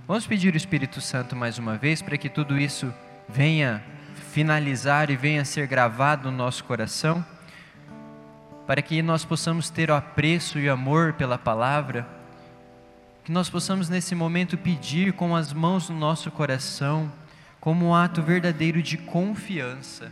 vamos 0.05 0.27
pedir 0.27 0.53
o 0.53 0.57
Espírito 0.57 0.99
Santo 0.99 1.33
mais 1.33 1.57
uma 1.57 1.77
vez 1.77 2.01
para 2.01 2.17
que 2.17 2.27
tudo 2.27 2.59
isso 2.59 2.93
venha 3.29 3.94
finalizar 4.21 5.09
e 5.09 5.15
venha 5.15 5.45
ser 5.45 5.67
gravado 5.67 6.31
no 6.31 6.37
nosso 6.37 6.63
coração, 6.63 7.25
para 8.65 8.81
que 8.81 9.01
nós 9.01 9.23
possamos 9.23 9.69
ter 9.69 9.89
o 9.89 9.95
apreço 9.95 10.59
e 10.59 10.67
amor 10.67 11.13
pela 11.13 11.37
palavra, 11.37 12.07
que 13.23 13.31
nós 13.31 13.49
possamos 13.49 13.89
nesse 13.89 14.15
momento 14.15 14.57
pedir 14.57 15.13
com 15.13 15.35
as 15.35 15.53
mãos 15.53 15.89
no 15.89 15.97
nosso 15.97 16.31
coração, 16.31 17.11
como 17.59 17.87
um 17.87 17.95
ato 17.95 18.21
verdadeiro 18.21 18.81
de 18.81 18.97
confiança 18.97 20.11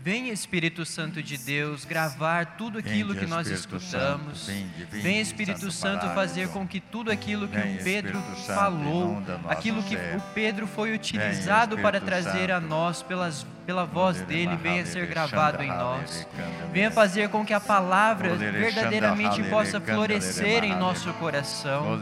Vem 0.00 0.28
Espírito 0.28 0.84
Santo 0.84 1.20
de 1.20 1.36
Deus 1.36 1.84
gravar 1.84 2.56
tudo 2.56 2.78
aquilo 2.78 3.16
que 3.16 3.26
nós 3.26 3.48
escutamos. 3.48 4.48
Vem 4.90 5.20
Espírito 5.20 5.72
Santo 5.72 6.06
fazer 6.14 6.48
com 6.48 6.66
que 6.66 6.78
tudo 6.78 7.10
aquilo 7.10 7.48
que 7.48 7.58
o 7.58 7.82
Pedro 7.82 8.22
falou, 8.46 9.20
aquilo 9.48 9.82
que 9.82 9.96
o 9.96 10.20
Pedro 10.32 10.68
foi 10.68 10.94
utilizado 10.94 11.76
para 11.78 12.00
trazer 12.00 12.52
a 12.52 12.60
nós 12.60 13.02
pelas, 13.02 13.44
pela 13.66 13.84
voz 13.84 14.20
dele, 14.22 14.56
venha 14.56 14.86
ser 14.86 15.06
gravado 15.06 15.64
em 15.64 15.68
nós. 15.68 16.26
Venha 16.72 16.92
fazer 16.92 17.28
com 17.28 17.44
que 17.44 17.52
a 17.52 17.60
palavra 17.60 18.36
verdadeiramente 18.36 19.42
possa 19.44 19.80
florescer 19.80 20.62
em 20.62 20.76
nosso 20.76 21.12
coração. 21.14 21.98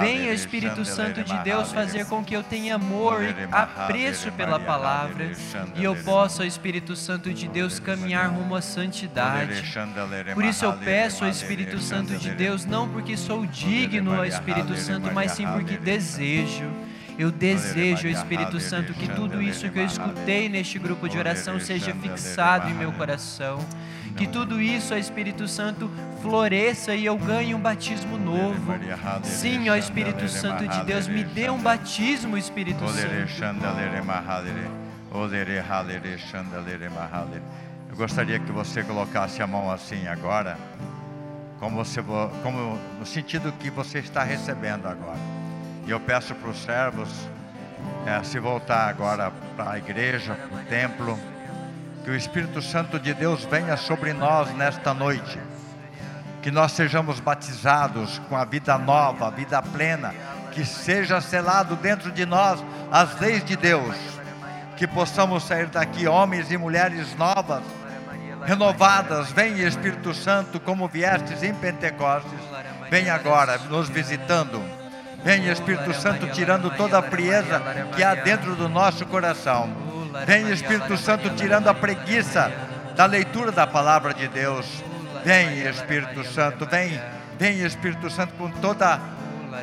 Venha 0.00 0.32
Espírito 0.32 0.86
Santo 0.86 1.22
de 1.22 1.36
Deus 1.44 1.70
fazer 1.70 2.06
com 2.06 2.24
que 2.24 2.34
eu 2.34 2.42
tenha 2.42 2.76
amor 2.76 3.22
e 3.22 3.34
apreço 3.52 4.32
pela 4.32 4.58
palavra 4.58 5.32
e 5.74 5.84
eu 5.84 5.94
possa, 5.96 6.46
Espírito 6.46 6.96
Santo 6.96 7.25
de 7.32 7.48
Deus, 7.48 7.78
caminhar 7.78 8.30
rumo 8.30 8.54
à 8.54 8.62
santidade. 8.62 9.62
Por 10.34 10.44
isso 10.44 10.64
eu 10.64 10.72
peço 10.74 11.24
ao 11.24 11.30
Espírito 11.30 11.78
Santo 11.78 12.16
de. 12.16 12.30
Deus, 12.30 12.64
não 12.64 12.88
porque 12.88 13.16
sou 13.16 13.46
digno 13.46 14.14
ao 14.14 14.24
Espírito 14.24 14.76
Santo, 14.76 15.10
mas 15.12 15.32
sim 15.32 15.46
porque 15.46 15.76
desejo. 15.76 16.64
Eu 17.18 17.30
desejo, 17.30 18.08
Espírito 18.08 18.60
Santo, 18.60 18.92
que 18.92 19.08
tudo 19.08 19.40
isso 19.40 19.70
que 19.70 19.78
eu 19.78 19.86
escutei 19.86 20.50
neste 20.50 20.78
grupo 20.78 21.08
de 21.08 21.18
oração 21.18 21.58
seja 21.58 21.94
fixado 21.94 22.68
em 22.68 22.74
meu 22.74 22.92
coração. 22.92 23.58
Que 24.16 24.26
tudo 24.26 24.60
isso, 24.60 24.94
Espírito 24.94 25.46
Santo, 25.48 25.90
floresça 26.22 26.94
e 26.94 27.04
eu 27.06 27.16
ganhe 27.16 27.54
um 27.54 27.60
batismo 27.60 28.18
novo. 28.18 28.72
Sim, 29.24 29.68
ó 29.68 29.76
Espírito 29.76 30.28
Santo 30.28 30.66
de 30.66 30.84
Deus, 30.84 31.06
me 31.08 31.24
dê 31.24 31.50
um 31.50 31.58
batismo, 31.58 32.36
Espírito 32.36 32.86
Santo. 32.88 33.14
Eu 37.88 37.96
gostaria 37.96 38.38
que 38.38 38.52
você 38.52 38.82
colocasse 38.82 39.42
a 39.42 39.46
mão 39.46 39.70
assim 39.70 40.06
agora, 40.06 40.58
como 41.58 41.76
você, 41.82 42.00
vo- 42.00 42.30
como 42.42 42.78
no 42.98 43.06
sentido 43.06 43.52
que 43.52 43.70
você 43.70 43.98
está 44.00 44.22
recebendo 44.22 44.86
agora. 44.86 45.18
E 45.86 45.90
eu 45.90 45.98
peço 46.00 46.34
para 46.34 46.50
os 46.50 46.62
servos 46.62 47.08
eh, 48.06 48.20
se 48.24 48.38
voltar 48.38 48.88
agora 48.88 49.32
para 49.56 49.72
a 49.72 49.78
igreja, 49.78 50.34
para 50.34 50.58
o 50.58 50.64
templo, 50.64 51.18
que 52.04 52.10
o 52.10 52.14
Espírito 52.16 52.60
Santo 52.60 52.98
de 52.98 53.14
Deus 53.14 53.44
venha 53.44 53.76
sobre 53.76 54.12
nós 54.12 54.52
nesta 54.54 54.92
noite. 54.92 55.38
Que 56.42 56.50
nós 56.50 56.72
sejamos 56.72 57.18
batizados 57.20 58.18
com 58.28 58.36
a 58.36 58.44
vida 58.44 58.76
nova, 58.78 59.28
a 59.28 59.30
vida 59.30 59.60
plena, 59.62 60.14
que 60.52 60.64
seja 60.64 61.20
selado 61.20 61.74
dentro 61.76 62.12
de 62.12 62.24
nós 62.26 62.62
as 62.92 63.18
leis 63.20 63.44
de 63.44 63.56
Deus, 63.56 63.96
que 64.76 64.86
possamos 64.86 65.44
sair 65.44 65.66
daqui 65.66 66.06
homens 66.06 66.50
e 66.52 66.56
mulheres 66.56 67.14
novas, 67.16 67.62
renovadas. 68.44 69.30
Vem 69.32 69.60
Espírito 69.60 70.14
Santo, 70.14 70.60
como 70.60 70.86
viestes 70.86 71.42
em 71.42 71.54
Pentecostes, 71.54 72.38
vem 72.90 73.08
agora 73.10 73.58
nos 73.70 73.88
visitando. 73.88 74.62
Vem 75.24 75.48
Espírito 75.48 75.92
Santo 75.94 76.28
tirando 76.28 76.70
toda 76.76 76.98
a 76.98 77.02
frieza 77.02 77.60
que 77.94 78.04
há 78.04 78.14
dentro 78.14 78.54
do 78.54 78.68
nosso 78.68 79.04
coração. 79.06 79.68
Vem 80.26 80.50
Espírito 80.50 80.96
Santo 80.96 81.30
tirando 81.30 81.68
a 81.68 81.74
preguiça 81.74 82.52
da 82.94 83.06
leitura 83.06 83.50
da 83.50 83.66
palavra 83.66 84.14
de 84.14 84.28
Deus. 84.28 84.66
Vem 85.24 85.66
Espírito 85.66 86.22
Santo, 86.24 86.66
vem, 86.66 87.00
vem 87.38 87.60
Espírito 87.64 88.08
Santo 88.08 88.34
com 88.34 88.50
toda 88.50 89.00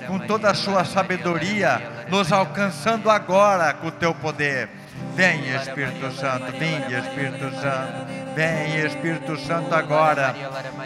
com 0.08 0.18
toda 0.20 0.50
a 0.50 0.54
sua 0.56 0.84
sabedoria, 0.84 2.06
nos 2.10 2.32
alcançando 2.32 3.12
agora 3.12 3.74
com 3.74 3.88
o 3.88 3.92
teu 3.92 4.14
poder. 4.14 4.68
Vem 5.16 5.56
Espírito 5.56 6.12
Santo, 6.12 6.52
vinde 6.54 6.96
Espírito 6.96 7.52
Santo, 7.62 8.06
vem 8.36 8.86
Espírito 8.86 9.38
Santo 9.38 9.76
agora. 9.76 10.34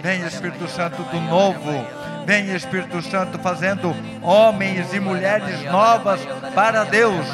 Vem 0.02 0.26
Espírito 0.26 0.68
Santo 0.68 1.04
do 1.04 1.22
novo. 1.22 1.86
Vem 2.26 2.54
Espírito 2.54 3.02
Santo 3.02 3.40
fazendo 3.40 3.96
homens 4.22 4.94
e 4.94 5.00
mulheres 5.00 5.64
novas 5.64 6.20
para 6.54 6.84
Deus. 6.84 7.26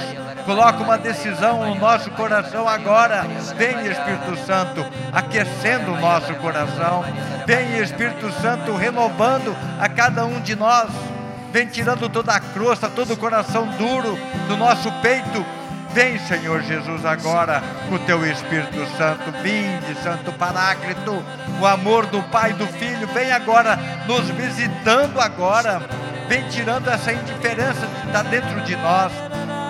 Coloca 0.46 0.84
uma 0.84 0.98
decisão 0.98 1.66
no 1.66 1.76
nosso 1.76 2.12
coração 2.12 2.68
agora. 2.68 3.26
Vem 3.58 3.88
Espírito 3.88 4.38
Santo 4.46 4.86
aquecendo 5.12 5.94
o 5.94 6.00
nosso 6.00 6.36
coração. 6.36 7.04
Vem 7.48 7.80
Espírito 7.80 8.32
Santo 8.34 8.76
renovando 8.76 9.56
a 9.80 9.90
cada 9.90 10.26
um 10.26 10.40
de 10.42 10.56
nós. 10.56 10.92
Vem 11.52 11.66
tirando 11.68 12.08
toda 12.10 12.34
a 12.34 12.40
crosta, 12.40 12.88
todo 12.90 13.14
o 13.14 13.18
coração 13.18 13.66
duro 13.78 14.18
do 14.48 14.58
nosso 14.58 14.92
peito. 15.02 15.44
Vem, 15.94 16.18
Senhor 16.18 16.64
Jesus, 16.64 17.06
agora 17.06 17.62
com 17.88 17.96
o 17.96 18.00
teu 18.00 18.26
Espírito 18.26 18.86
Santo. 18.98 19.32
Vinde, 19.44 19.96
Santo 20.02 20.32
Paráclito, 20.34 21.24
o 21.62 21.66
amor 21.68 22.08
do 22.08 22.22
Pai 22.24 22.50
e 22.50 22.54
do 22.54 22.66
Filho. 22.66 23.08
Vem 23.08 23.32
agora 23.32 23.78
nos 24.08 24.28
visitando 24.30 25.22
agora. 25.22 25.82
Vem 26.28 26.48
tirando 26.50 26.90
essa 26.90 27.14
indiferença 27.14 27.86
que 27.86 28.08
está 28.08 28.24
dentro 28.24 28.62
de 28.62 28.76
nós. 28.76 29.12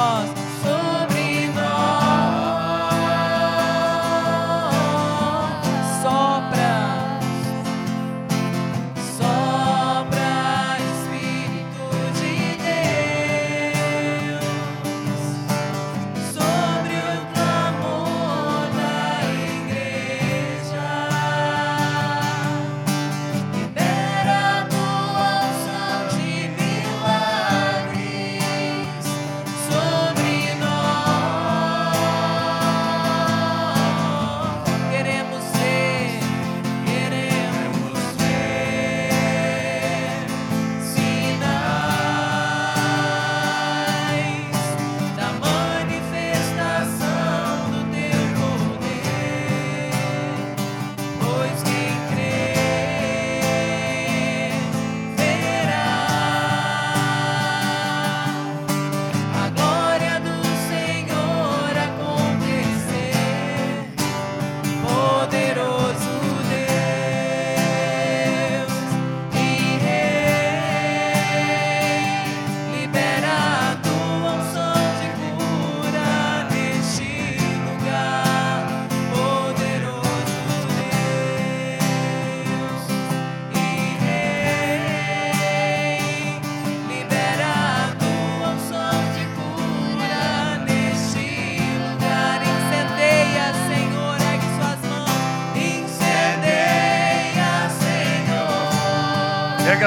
milagres 0.00 0.39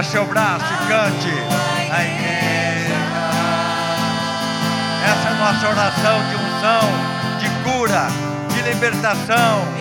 Erga 0.03 0.11
seu 0.11 0.25
braço 0.25 0.65
e 0.65 0.77
cante 0.87 1.33
a 1.89 2.03
igreja. 2.03 2.93
Essa 5.05 5.29
é 5.29 5.31
a 5.31 5.35
nossa 5.35 5.69
oração 5.69 6.19
de 6.29 6.35
unção, 6.35 7.39
de 7.39 7.49
cura, 7.63 8.07
de 8.53 8.61
libertação. 8.69 9.72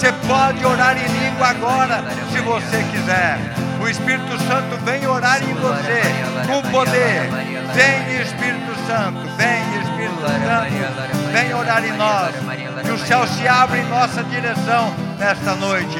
Você 0.00 0.12
pode 0.26 0.64
orar 0.64 0.96
em 0.96 1.06
língua 1.08 1.48
agora, 1.48 2.02
se 2.32 2.40
você 2.40 2.82
quiser. 2.90 3.36
O 3.82 3.86
Espírito 3.86 4.38
Santo 4.44 4.82
vem 4.82 5.06
orar 5.06 5.42
em 5.42 5.52
você 5.52 6.00
com 6.46 6.62
poder. 6.70 7.28
Vem 7.74 8.22
Espírito 8.22 8.74
Santo, 8.86 9.20
vem 9.36 9.60
Espírito 9.78 10.22
Santo, 10.22 11.32
vem 11.32 11.52
orar 11.52 11.84
em 11.84 11.92
nós. 11.98 12.34
Que 12.82 12.90
o 12.92 12.98
céu 12.98 13.26
se 13.26 13.46
abra 13.46 13.76
em 13.76 13.84
nossa 13.90 14.24
direção 14.24 14.94
nesta 15.18 15.54
noite. 15.56 15.98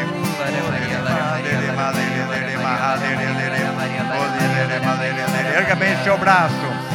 Erga 5.58 5.74
bem 5.74 6.02
seu 6.02 6.16
braço. 6.16 6.90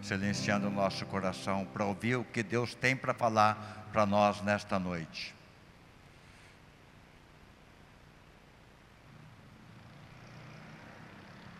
Silenciando 0.00 0.68
o 0.68 0.70
nosso 0.70 1.04
coração 1.06 1.66
para 1.66 1.84
ouvir 1.84 2.14
o 2.14 2.24
que 2.24 2.44
Deus 2.44 2.72
tem 2.72 2.94
para 2.94 3.12
falar 3.12 3.88
para 3.92 4.06
nós 4.06 4.40
nesta 4.42 4.78
noite. 4.78 5.34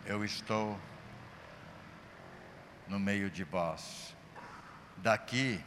Eu 0.05 0.25
estou 0.25 0.79
no 2.89 2.99
meio 2.99 3.31
de 3.31 3.45
vós. 3.45 4.15
Daqui 4.99 5.63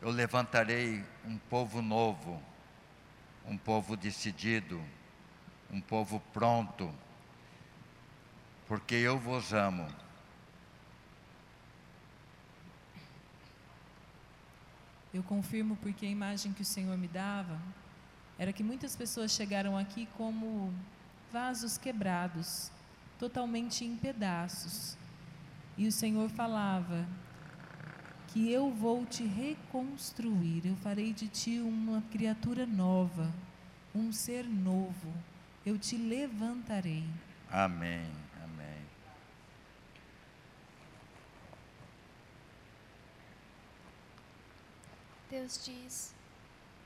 eu 0.00 0.10
levantarei 0.10 1.04
um 1.24 1.38
povo 1.38 1.80
novo, 1.80 2.42
um 3.46 3.56
povo 3.56 3.96
decidido, 3.96 4.82
um 5.70 5.80
povo 5.80 6.20
pronto, 6.32 6.94
porque 8.66 8.94
eu 8.94 9.18
vos 9.18 9.52
amo. 9.52 9.86
Eu 15.12 15.22
confirmo 15.22 15.76
porque 15.76 16.06
a 16.06 16.08
imagem 16.08 16.52
que 16.52 16.62
o 16.62 16.64
Senhor 16.64 16.98
me 16.98 17.06
dava 17.06 17.58
era 18.38 18.52
que 18.52 18.64
muitas 18.64 18.96
pessoas 18.96 19.30
chegaram 19.30 19.78
aqui 19.78 20.08
como 20.16 20.74
vasos 21.32 21.78
quebrados, 21.78 22.70
totalmente 23.18 23.84
em 23.84 23.96
pedaços. 23.96 24.96
E 25.76 25.86
o 25.88 25.92
Senhor 25.92 26.28
falava 26.30 27.06
que 28.28 28.50
eu 28.50 28.70
vou 28.70 29.04
te 29.06 29.24
reconstruir, 29.24 30.66
eu 30.66 30.76
farei 30.76 31.12
de 31.12 31.28
ti 31.28 31.58
uma 31.60 32.02
criatura 32.10 32.66
nova, 32.66 33.32
um 33.94 34.12
ser 34.12 34.44
novo, 34.44 35.12
eu 35.64 35.78
te 35.78 35.96
levantarei. 35.96 37.04
Amém, 37.50 38.10
amém. 38.42 38.84
Deus 45.30 45.64
diz: 45.64 46.14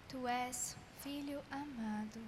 Tu 0.08 0.26
és 0.26 0.76
filho 1.00 1.40
amado. 1.50 2.20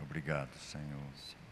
Obrigado, 0.00 0.56
Senhor. 0.58 1.45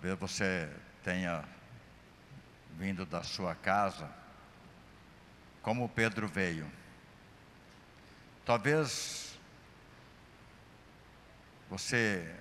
Talvez 0.00 0.18
você 0.18 0.66
tenha 1.04 1.44
vindo 2.78 3.04
da 3.04 3.22
sua 3.22 3.54
casa, 3.54 4.08
como 5.60 5.90
Pedro 5.90 6.26
veio. 6.26 6.66
Talvez 8.46 9.38
você 11.68 12.34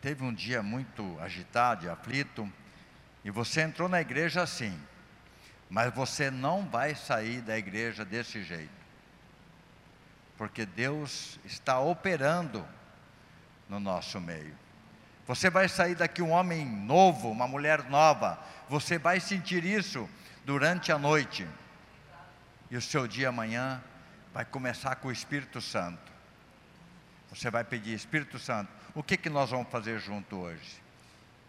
teve 0.00 0.24
um 0.24 0.32
dia 0.32 0.62
muito 0.62 1.18
agitado 1.20 1.84
e 1.84 1.88
aflito, 1.90 2.50
e 3.22 3.30
você 3.30 3.60
entrou 3.60 3.86
na 3.86 4.00
igreja 4.00 4.40
assim, 4.40 4.82
mas 5.68 5.92
você 5.92 6.30
não 6.30 6.66
vai 6.66 6.94
sair 6.94 7.42
da 7.42 7.58
igreja 7.58 8.06
desse 8.06 8.42
jeito, 8.42 8.72
porque 10.38 10.64
Deus 10.64 11.38
está 11.44 11.78
operando 11.78 12.66
no 13.68 13.78
nosso 13.78 14.18
meio. 14.18 14.69
Você 15.30 15.48
vai 15.48 15.68
sair 15.68 15.94
daqui 15.94 16.20
um 16.20 16.32
homem 16.32 16.66
novo, 16.66 17.30
uma 17.30 17.46
mulher 17.46 17.84
nova, 17.84 18.36
você 18.68 18.98
vai 18.98 19.20
sentir 19.20 19.64
isso 19.64 20.10
durante 20.44 20.90
a 20.90 20.98
noite, 20.98 21.46
e 22.68 22.76
o 22.76 22.82
seu 22.82 23.06
dia 23.06 23.28
amanhã 23.28 23.80
vai 24.34 24.44
começar 24.44 24.96
com 24.96 25.06
o 25.06 25.12
Espírito 25.12 25.60
Santo. 25.60 26.10
Você 27.32 27.48
vai 27.48 27.62
pedir, 27.62 27.94
Espírito 27.94 28.40
Santo, 28.40 28.72
o 28.92 29.04
que, 29.04 29.16
que 29.16 29.30
nós 29.30 29.50
vamos 29.50 29.70
fazer 29.70 30.00
junto 30.00 30.34
hoje. 30.34 30.82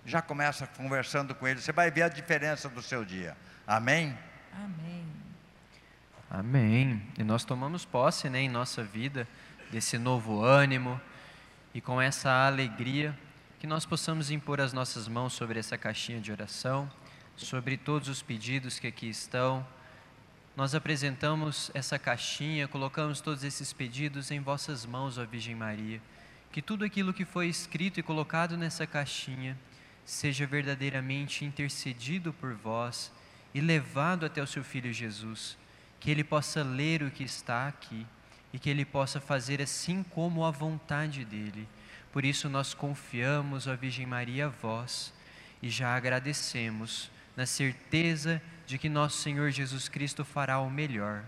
Já 0.06 0.22
começa 0.22 0.68
conversando 0.68 1.34
com 1.34 1.48
ele, 1.48 1.60
você 1.60 1.72
vai 1.72 1.90
ver 1.90 2.04
a 2.04 2.10
diferença 2.10 2.70
do 2.70 2.84
seu 2.84 3.04
dia. 3.04 3.36
Amém? 3.66 4.16
Amém. 4.54 5.08
Amém. 6.30 7.02
E 7.18 7.24
nós 7.24 7.44
tomamos 7.44 7.84
posse 7.84 8.30
né, 8.30 8.42
em 8.42 8.50
nossa 8.50 8.84
vida 8.84 9.28
desse 9.72 9.98
novo 9.98 10.44
ânimo 10.44 11.02
e 11.74 11.82
com 11.82 12.00
essa 12.00 12.46
alegria 12.46 13.18
que 13.62 13.68
nós 13.68 13.86
possamos 13.86 14.32
impor 14.32 14.60
as 14.60 14.74
nossas 14.74 15.08
mãos 15.08 15.34
sobre 15.34 15.60
essa 15.60 15.78
caixinha 15.78 16.20
de 16.20 16.32
oração, 16.32 16.92
sobre 17.38 17.78
todos 17.78 18.08
os 18.08 18.20
pedidos 18.20 18.80
que 18.80 18.88
aqui 18.88 19.08
estão. 19.08 19.64
Nós 20.58 20.74
apresentamos 20.74 21.70
essa 21.76 22.00
caixinha, 22.00 22.68
colocamos 22.68 23.22
todos 23.22 23.44
esses 23.44 23.72
pedidos 23.72 24.32
em 24.32 24.40
vossas 24.40 24.84
mãos, 24.84 25.20
ó 25.20 25.26
Virgem 25.26 25.54
Maria. 25.54 26.02
Que 26.52 26.60
tudo 26.60 26.84
aquilo 26.84 27.14
que 27.14 27.24
foi 27.24 27.50
escrito 27.50 28.00
e 28.00 28.04
colocado 28.04 28.58
nessa 28.58 28.88
caixinha 28.88 29.56
seja 30.04 30.48
verdadeiramente 30.48 31.46
intercedido 31.46 32.34
por 32.34 32.56
vós 32.56 33.12
e 33.54 33.62
levado 33.62 34.26
até 34.26 34.42
o 34.42 34.48
seu 34.48 34.64
Filho 34.64 34.92
Jesus. 34.92 35.56
Que 36.00 36.10
ele 36.10 36.24
possa 36.24 36.64
ler 36.64 37.04
o 37.04 37.12
que 37.12 37.24
está 37.24 37.68
aqui 37.68 38.08
e 38.52 38.58
que 38.58 38.72
ele 38.72 38.86
possa 38.86 39.20
fazer 39.22 39.62
assim 39.62 40.02
como 40.02 40.44
a 40.46 40.50
vontade 40.50 41.24
dele 41.24 41.70
por 42.12 42.26
isso 42.26 42.50
nós 42.50 42.74
confiamos, 42.74 43.68
ó 43.68 43.76
Virgem 43.76 44.06
Maria, 44.06 44.50
vós 44.50 45.14
e 45.62 45.70
já 45.70 45.96
agradecemos, 45.96 47.12
na 47.38 47.46
certeza 47.46 48.42
de 48.66 48.78
que 48.78 48.90
nosso 48.90 49.18
Senhor 49.22 49.52
Jesus 49.52 49.88
Cristo 49.88 50.26
fará 50.26 50.60
o 50.60 50.70
melhor. 50.70 51.24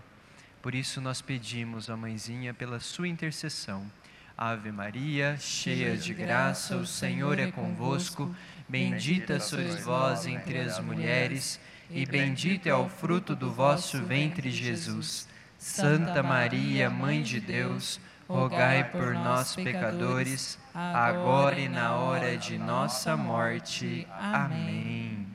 Por 0.60 0.74
isso 0.74 1.00
nós 1.00 1.22
pedimos, 1.22 1.88
ó 1.88 1.96
Mãezinha, 1.96 2.52
pela 2.52 2.80
sua 2.80 3.08
intercessão. 3.08 3.90
Ave 4.36 4.72
Maria, 4.72 5.36
cheia 5.38 5.96
de 5.96 6.12
graça, 6.12 6.76
o 6.76 6.86
Senhor 6.86 7.38
é 7.38 7.50
convosco. 7.50 8.34
Bendita 8.68 9.38
sois 9.38 9.84
vós 9.84 10.26
entre 10.26 10.58
as 10.58 10.80
mulheres, 10.80 11.60
e 11.90 12.04
bendito 12.04 12.66
é 12.66 12.74
o 12.74 12.88
fruto 12.88 13.36
do 13.36 13.52
vosso 13.52 14.02
ventre, 14.02 14.50
Jesus. 14.50 15.28
Santa 15.58 16.22
Maria, 16.22 16.90
Mãe 16.90 17.22
de 17.22 17.38
Deus, 17.38 18.00
rogai 18.28 18.90
por 18.90 19.14
nós, 19.14 19.54
pecadores, 19.54 20.58
agora 20.72 21.60
e 21.60 21.68
na 21.68 21.96
hora 21.96 22.36
de 22.36 22.58
nossa 22.58 23.16
morte. 23.16 24.06
Amém. 24.12 25.26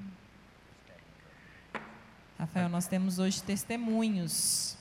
Rafael, 2.38 2.70
nós 2.70 2.88
temos 2.88 3.20
hoje 3.20 3.44
testemunhos. 3.44 4.78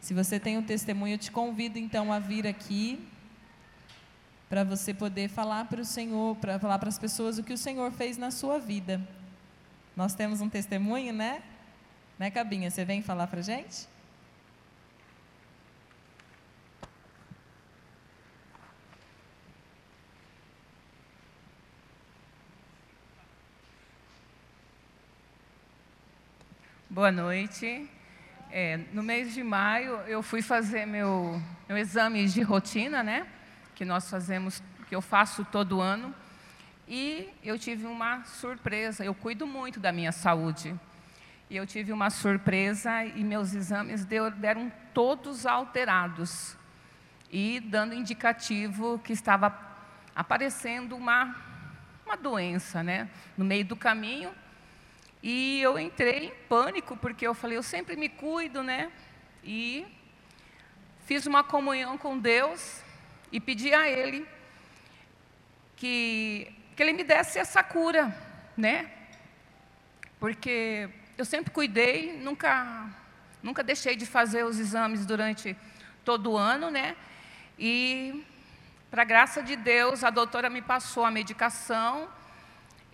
Se 0.00 0.14
você 0.14 0.38
tem 0.38 0.58
um 0.58 0.62
testemunho, 0.62 1.14
eu 1.14 1.18
te 1.18 1.30
convido 1.30 1.78
então 1.78 2.12
a 2.12 2.18
vir 2.18 2.46
aqui 2.46 3.06
para 4.48 4.64
você 4.64 4.92
poder 4.92 5.28
falar 5.28 5.66
para 5.66 5.80
o 5.80 5.84
Senhor, 5.84 6.36
para 6.36 6.58
falar 6.58 6.78
para 6.78 6.88
as 6.88 6.98
pessoas 6.98 7.38
o 7.38 7.42
que 7.42 7.52
o 7.52 7.58
Senhor 7.58 7.92
fez 7.92 8.16
na 8.16 8.30
sua 8.30 8.58
vida. 8.58 9.00
Nós 9.96 10.14
temos 10.14 10.40
um 10.40 10.48
testemunho, 10.48 11.12
né? 11.12 11.42
Né, 12.18 12.30
Cabinha? 12.30 12.70
Você 12.70 12.84
vem 12.84 13.00
falar 13.00 13.26
para 13.26 13.40
a 13.40 13.42
gente? 13.42 13.86
Boa 26.92 27.12
noite. 27.12 27.88
É, 28.50 28.80
no 28.92 29.00
mês 29.00 29.32
de 29.32 29.44
maio, 29.44 29.94
eu 30.08 30.24
fui 30.24 30.42
fazer 30.42 30.86
meu, 30.86 31.40
meu 31.68 31.78
exame 31.78 32.26
de 32.26 32.42
rotina, 32.42 33.00
né? 33.00 33.28
Que 33.76 33.84
nós 33.84 34.10
fazemos, 34.10 34.60
que 34.88 34.96
eu 34.96 35.00
faço 35.00 35.44
todo 35.44 35.80
ano. 35.80 36.12
E 36.88 37.28
eu 37.44 37.56
tive 37.56 37.86
uma 37.86 38.24
surpresa. 38.24 39.04
Eu 39.04 39.14
cuido 39.14 39.46
muito 39.46 39.78
da 39.78 39.92
minha 39.92 40.10
saúde. 40.10 40.74
E 41.48 41.56
eu 41.56 41.64
tive 41.64 41.92
uma 41.92 42.10
surpresa 42.10 43.04
e 43.04 43.22
meus 43.22 43.54
exames 43.54 44.04
deram 44.04 44.72
todos 44.92 45.46
alterados. 45.46 46.56
E 47.30 47.60
dando 47.60 47.94
indicativo 47.94 48.98
que 48.98 49.12
estava 49.12 49.56
aparecendo 50.12 50.96
uma, 50.96 51.36
uma 52.04 52.16
doença, 52.16 52.82
né? 52.82 53.08
No 53.38 53.44
meio 53.44 53.64
do 53.64 53.76
caminho, 53.76 54.32
e 55.22 55.60
eu 55.60 55.78
entrei 55.78 56.26
em 56.26 56.34
pânico, 56.48 56.96
porque 56.96 57.26
eu 57.26 57.34
falei, 57.34 57.58
eu 57.58 57.62
sempre 57.62 57.94
me 57.96 58.08
cuido, 58.08 58.62
né? 58.62 58.90
E 59.44 59.86
fiz 61.04 61.26
uma 61.26 61.44
comunhão 61.44 61.98
com 61.98 62.18
Deus 62.18 62.82
e 63.30 63.38
pedi 63.38 63.74
a 63.74 63.88
Ele 63.88 64.26
que, 65.76 66.50
que 66.74 66.82
Ele 66.82 66.94
me 66.94 67.04
desse 67.04 67.38
essa 67.38 67.62
cura, 67.62 68.16
né? 68.56 68.90
Porque 70.18 70.88
eu 71.18 71.24
sempre 71.24 71.50
cuidei, 71.50 72.16
nunca, 72.16 72.88
nunca 73.42 73.62
deixei 73.62 73.96
de 73.96 74.06
fazer 74.06 74.44
os 74.44 74.58
exames 74.58 75.04
durante 75.04 75.56
todo 76.02 76.32
o 76.32 76.36
ano, 76.38 76.70
né? 76.70 76.96
E, 77.58 78.24
para 78.90 79.04
graça 79.04 79.42
de 79.42 79.54
Deus, 79.54 80.02
a 80.02 80.08
doutora 80.08 80.48
me 80.48 80.62
passou 80.62 81.04
a 81.04 81.10
medicação 81.10 82.08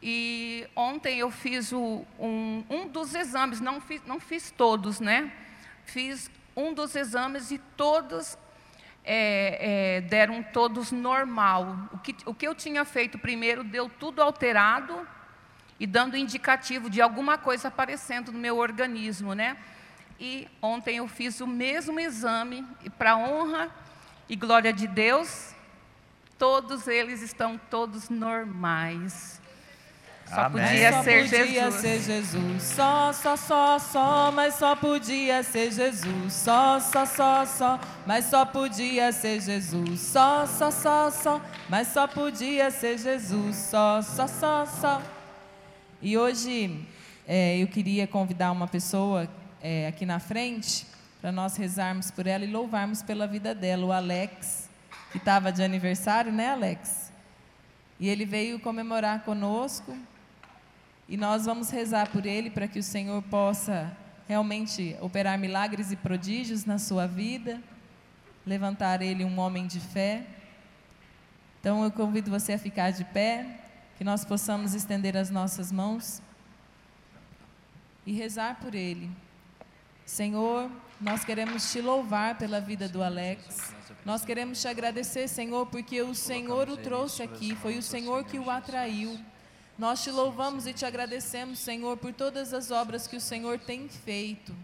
e 0.08 0.68
ontem 0.76 1.18
eu 1.18 1.32
fiz 1.32 1.72
o, 1.72 2.06
um, 2.16 2.62
um 2.70 2.86
dos 2.86 3.12
exames, 3.12 3.60
não 3.60 3.80
fiz, 3.80 4.00
não 4.06 4.20
fiz 4.20 4.52
todos, 4.52 5.00
né? 5.00 5.32
Fiz 5.84 6.30
um 6.54 6.72
dos 6.72 6.94
exames 6.94 7.50
e 7.50 7.58
todos 7.58 8.38
é, 9.04 9.96
é, 9.96 10.00
deram 10.02 10.44
todos 10.44 10.92
normal. 10.92 11.88
O 11.92 11.98
que, 11.98 12.14
o 12.24 12.32
que 12.32 12.46
eu 12.46 12.54
tinha 12.54 12.84
feito 12.84 13.18
primeiro 13.18 13.64
deu 13.64 13.88
tudo 13.88 14.22
alterado 14.22 15.04
e 15.80 15.88
dando 15.88 16.16
indicativo 16.16 16.88
de 16.88 17.02
alguma 17.02 17.36
coisa 17.36 17.66
aparecendo 17.66 18.30
no 18.30 18.38
meu 18.38 18.58
organismo, 18.58 19.34
né? 19.34 19.56
E 20.20 20.46
ontem 20.62 20.98
eu 20.98 21.08
fiz 21.08 21.40
o 21.40 21.48
mesmo 21.48 21.98
exame 21.98 22.64
e 22.84 22.88
para 22.88 23.16
honra 23.16 23.74
e 24.28 24.36
glória 24.36 24.72
de 24.72 24.86
Deus, 24.86 25.52
todos 26.38 26.86
eles 26.86 27.22
estão 27.22 27.58
todos 27.58 28.08
normais. 28.08 29.44
Só 30.26 30.40
Amém. 30.42 30.64
podia 30.64 30.92
só 30.92 31.02
ser 31.04 31.22
podia 31.22 31.70
Jesus. 31.70 31.80
ser 31.80 32.00
Jesus. 32.02 32.62
Só, 32.62 33.12
só, 33.12 33.36
só, 33.36 33.78
só, 33.78 34.32
mas 34.32 34.54
só 34.56 34.74
podia 34.74 35.42
ser 35.44 35.70
Jesus. 35.70 36.32
Só, 36.32 36.80
só, 36.80 37.06
só, 37.06 37.46
só, 37.46 37.80
mas 38.04 38.24
só 38.24 38.44
podia 38.44 39.12
ser 39.12 39.40
Jesus. 39.40 40.00
Só, 40.00 40.44
só, 40.46 40.70
só, 40.72 41.10
só, 41.10 41.40
mas 41.68 41.88
só 41.88 42.08
podia 42.08 42.72
ser 42.72 42.98
Jesus. 42.98 43.54
Só, 43.54 44.02
só, 44.02 44.26
só, 44.26 44.66
só. 44.66 45.02
E 46.02 46.18
hoje 46.18 46.84
é, 47.26 47.58
eu 47.58 47.68
queria 47.68 48.06
convidar 48.08 48.50
uma 48.50 48.66
pessoa 48.66 49.28
é, 49.62 49.86
aqui 49.86 50.04
na 50.04 50.18
frente 50.18 50.86
para 51.20 51.30
nós 51.30 51.56
rezarmos 51.56 52.10
por 52.10 52.26
ela 52.26 52.44
e 52.44 52.50
louvarmos 52.50 53.00
pela 53.00 53.28
vida 53.28 53.54
dela, 53.54 53.86
o 53.86 53.92
Alex, 53.92 54.68
que 55.12 55.18
estava 55.18 55.52
de 55.52 55.62
aniversário, 55.62 56.32
né, 56.32 56.50
Alex? 56.50 57.12
E 57.98 58.08
ele 58.08 58.24
veio 58.24 58.58
comemorar 58.58 59.22
conosco. 59.22 59.96
E 61.08 61.16
nós 61.16 61.46
vamos 61.46 61.70
rezar 61.70 62.10
por 62.10 62.26
ele 62.26 62.50
para 62.50 62.66
que 62.66 62.78
o 62.78 62.82
Senhor 62.82 63.22
possa 63.22 63.96
realmente 64.26 64.96
operar 65.00 65.38
milagres 65.38 65.92
e 65.92 65.96
prodígios 65.96 66.64
na 66.64 66.78
sua 66.78 67.06
vida, 67.06 67.62
levantar 68.44 69.00
ele 69.00 69.24
um 69.24 69.38
homem 69.38 69.66
de 69.66 69.78
fé. 69.78 70.26
Então 71.60 71.84
eu 71.84 71.92
convido 71.92 72.30
você 72.30 72.54
a 72.54 72.58
ficar 72.58 72.90
de 72.90 73.04
pé, 73.04 73.60
que 73.96 74.04
nós 74.04 74.24
possamos 74.24 74.74
estender 74.74 75.16
as 75.16 75.30
nossas 75.30 75.70
mãos 75.70 76.20
e 78.04 78.12
rezar 78.12 78.56
por 78.56 78.74
ele. 78.74 79.10
Senhor, 80.04 80.70
nós 81.00 81.24
queremos 81.24 81.70
te 81.72 81.80
louvar 81.80 82.36
pela 82.36 82.60
vida 82.60 82.88
do 82.88 83.02
Alex. 83.02 83.74
Nós 84.04 84.24
queremos 84.24 84.60
te 84.60 84.68
agradecer, 84.68 85.28
Senhor, 85.28 85.66
porque 85.66 86.02
o 86.02 86.14
Senhor 86.14 86.68
o 86.68 86.76
trouxe 86.76 87.22
aqui, 87.22 87.54
foi 87.56 87.76
o 87.78 87.82
Senhor 87.82 88.24
que 88.24 88.38
o 88.38 88.50
atraiu. 88.50 89.18
Nós 89.78 90.02
te 90.02 90.10
louvamos 90.10 90.66
e 90.66 90.72
te 90.72 90.86
agradecemos, 90.86 91.58
Senhor, 91.58 91.98
por 91.98 92.10
todas 92.10 92.54
as 92.54 92.70
obras 92.70 93.06
que 93.06 93.16
o 93.16 93.20
Senhor 93.20 93.58
tem 93.58 93.90
feito, 93.90 94.56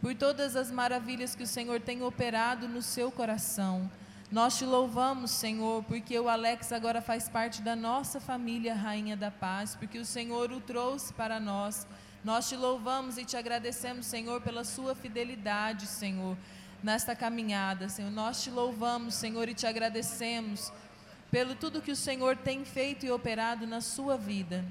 por 0.00 0.12
todas 0.12 0.56
as 0.56 0.72
maravilhas 0.72 1.36
que 1.36 1.44
o 1.44 1.46
Senhor 1.46 1.80
tem 1.80 2.02
operado 2.02 2.66
no 2.66 2.82
seu 2.82 3.12
coração. 3.12 3.88
Nós 4.28 4.58
te 4.58 4.64
louvamos, 4.64 5.30
Senhor, 5.30 5.84
porque 5.84 6.18
o 6.18 6.28
Alex 6.28 6.72
agora 6.72 7.00
faz 7.00 7.28
parte 7.28 7.62
da 7.62 7.76
nossa 7.76 8.18
família, 8.18 8.74
Rainha 8.74 9.16
da 9.16 9.30
Paz, 9.30 9.76
porque 9.76 10.00
o 10.00 10.04
Senhor 10.04 10.50
o 10.50 10.60
trouxe 10.60 11.12
para 11.12 11.38
nós. 11.38 11.86
Nós 12.24 12.48
te 12.48 12.56
louvamos 12.56 13.18
e 13.18 13.24
te 13.24 13.36
agradecemos, 13.36 14.04
Senhor, 14.04 14.40
pela 14.40 14.64
sua 14.64 14.96
fidelidade, 14.96 15.86
Senhor, 15.86 16.36
nesta 16.82 17.14
caminhada, 17.14 17.88
Senhor. 17.88 18.10
Nós 18.10 18.42
te 18.42 18.50
louvamos, 18.50 19.14
Senhor, 19.14 19.48
e 19.48 19.54
te 19.54 19.64
agradecemos 19.64 20.72
pelo 21.30 21.54
tudo 21.54 21.82
que 21.82 21.90
o 21.90 21.96
Senhor 21.96 22.36
tem 22.36 22.64
feito 22.64 23.04
e 23.04 23.10
operado 23.10 23.66
na 23.66 23.80
sua 23.80 24.16
vida. 24.16 24.64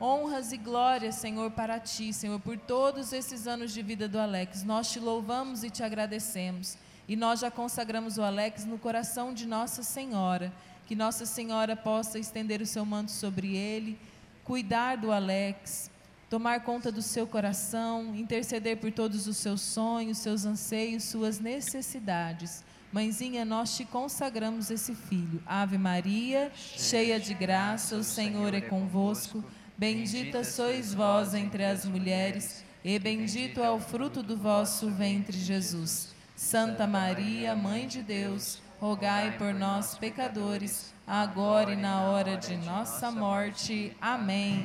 Honras 0.00 0.52
e 0.52 0.56
glórias, 0.56 1.16
Senhor, 1.16 1.50
para 1.50 1.80
ti, 1.80 2.12
Senhor, 2.12 2.38
por 2.40 2.56
todos 2.56 3.12
esses 3.12 3.46
anos 3.46 3.72
de 3.72 3.82
vida 3.82 4.08
do 4.08 4.18
Alex. 4.18 4.62
Nós 4.62 4.90
te 4.92 5.00
louvamos 5.00 5.64
e 5.64 5.70
te 5.70 5.82
agradecemos. 5.82 6.76
E 7.08 7.16
nós 7.16 7.40
já 7.40 7.50
consagramos 7.50 8.16
o 8.16 8.22
Alex 8.22 8.64
no 8.64 8.78
coração 8.78 9.34
de 9.34 9.46
Nossa 9.46 9.82
Senhora. 9.82 10.52
Que 10.86 10.94
Nossa 10.94 11.26
Senhora 11.26 11.74
possa 11.74 12.18
estender 12.18 12.62
o 12.62 12.66
seu 12.66 12.84
manto 12.84 13.10
sobre 13.10 13.56
ele, 13.56 13.98
cuidar 14.44 14.96
do 14.96 15.10
Alex, 15.10 15.90
tomar 16.30 16.62
conta 16.62 16.92
do 16.92 17.02
seu 17.02 17.26
coração, 17.26 18.14
interceder 18.14 18.76
por 18.76 18.92
todos 18.92 19.26
os 19.26 19.36
seus 19.36 19.60
sonhos, 19.60 20.18
seus 20.18 20.44
anseios, 20.44 21.04
suas 21.04 21.40
necessidades. 21.40 22.62
Mãezinha, 22.90 23.44
nós 23.44 23.76
te 23.76 23.84
consagramos 23.84 24.70
esse 24.70 24.94
filho. 24.94 25.42
Ave 25.46 25.76
Maria, 25.76 26.50
cheia 26.54 27.20
de 27.20 27.34
graça, 27.34 27.96
o 27.96 28.04
Senhor 28.04 28.54
é 28.54 28.60
convosco. 28.60 29.44
Bendita 29.76 30.42
sois 30.42 30.94
vós 30.94 31.34
entre 31.34 31.64
as 31.64 31.84
mulheres, 31.84 32.64
e 32.82 32.98
bendito 32.98 33.60
é 33.60 33.70
o 33.70 33.78
fruto 33.78 34.22
do 34.22 34.36
vosso 34.36 34.90
ventre, 34.90 35.38
Jesus. 35.38 36.14
Santa 36.34 36.86
Maria, 36.86 37.54
Mãe 37.54 37.86
de 37.86 38.02
Deus, 38.02 38.60
rogai 38.80 39.36
por 39.36 39.52
nós, 39.52 39.96
pecadores, 39.98 40.92
agora 41.06 41.72
e 41.72 41.76
na 41.76 42.02
hora 42.02 42.36
de 42.36 42.56
nossa 42.56 43.10
morte. 43.10 43.94
Amém. 44.00 44.64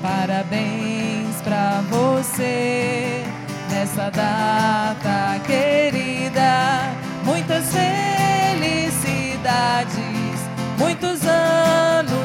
Parabéns 0.00 1.42
para 1.42 1.80
você 1.82 3.35
nessa 3.76 4.10
data 4.10 5.38
querida. 5.46 6.90
Muitas 7.24 7.66
felicidades, 8.56 9.20
muitos 10.78 11.26
anos 11.26 12.15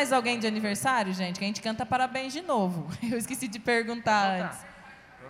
mais 0.00 0.14
alguém 0.14 0.38
de 0.38 0.46
aniversário, 0.46 1.12
gente? 1.12 1.38
Que 1.38 1.44
a 1.44 1.46
gente 1.46 1.60
canta 1.60 1.84
parabéns 1.84 2.32
de 2.32 2.40
novo. 2.40 2.88
Eu 3.12 3.18
esqueci 3.18 3.46
de 3.46 3.58
perguntar 3.58 4.40
antes. 4.40 4.58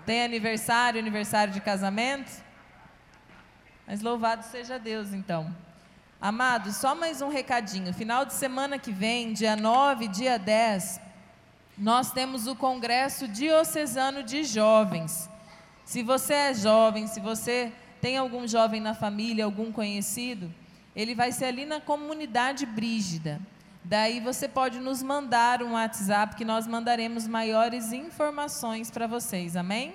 Tem 0.07 0.23
aniversário, 0.23 1.01
aniversário 1.01 1.53
de 1.53 1.61
casamento? 1.61 2.31
Mas 3.85 4.01
louvado 4.01 4.45
seja 4.45 4.79
Deus, 4.79 5.12
então. 5.12 5.53
Amados, 6.21 6.77
só 6.77 6.95
mais 6.95 7.21
um 7.21 7.29
recadinho. 7.29 7.93
Final 7.93 8.25
de 8.25 8.33
semana 8.33 8.79
que 8.79 8.93
vem, 8.93 9.33
dia 9.33 9.57
9, 9.57 10.07
dia 10.07 10.39
10, 10.39 11.01
nós 11.77 12.12
temos 12.12 12.47
o 12.47 12.55
Congresso 12.55 13.27
Diocesano 13.27 14.23
de 14.23 14.45
Jovens. 14.45 15.29
Se 15.85 16.01
você 16.01 16.35
é 16.35 16.55
jovem, 16.55 17.09
se 17.09 17.18
você 17.18 17.73
tem 18.01 18.16
algum 18.16 18.47
jovem 18.47 18.81
na 18.81 18.95
família, 18.95 19.45
algum 19.45 19.73
conhecido, 19.73 20.49
ele 20.95 21.12
vai 21.12 21.33
ser 21.33 21.47
ali 21.47 21.66
na 21.66 21.81
comunidade 21.81 22.64
Brígida. 22.64 23.41
Daí 23.83 24.20
você 24.20 24.47
pode 24.47 24.78
nos 24.78 25.03
mandar 25.03 25.62
um 25.62 25.72
WhatsApp 25.72 26.37
que 26.37 26.45
nós 26.45 26.66
mandaremos 26.66 27.26
maiores 27.26 27.93
informações 27.93 28.91
para 28.91 29.07
vocês, 29.07 29.57
amém? 29.57 29.95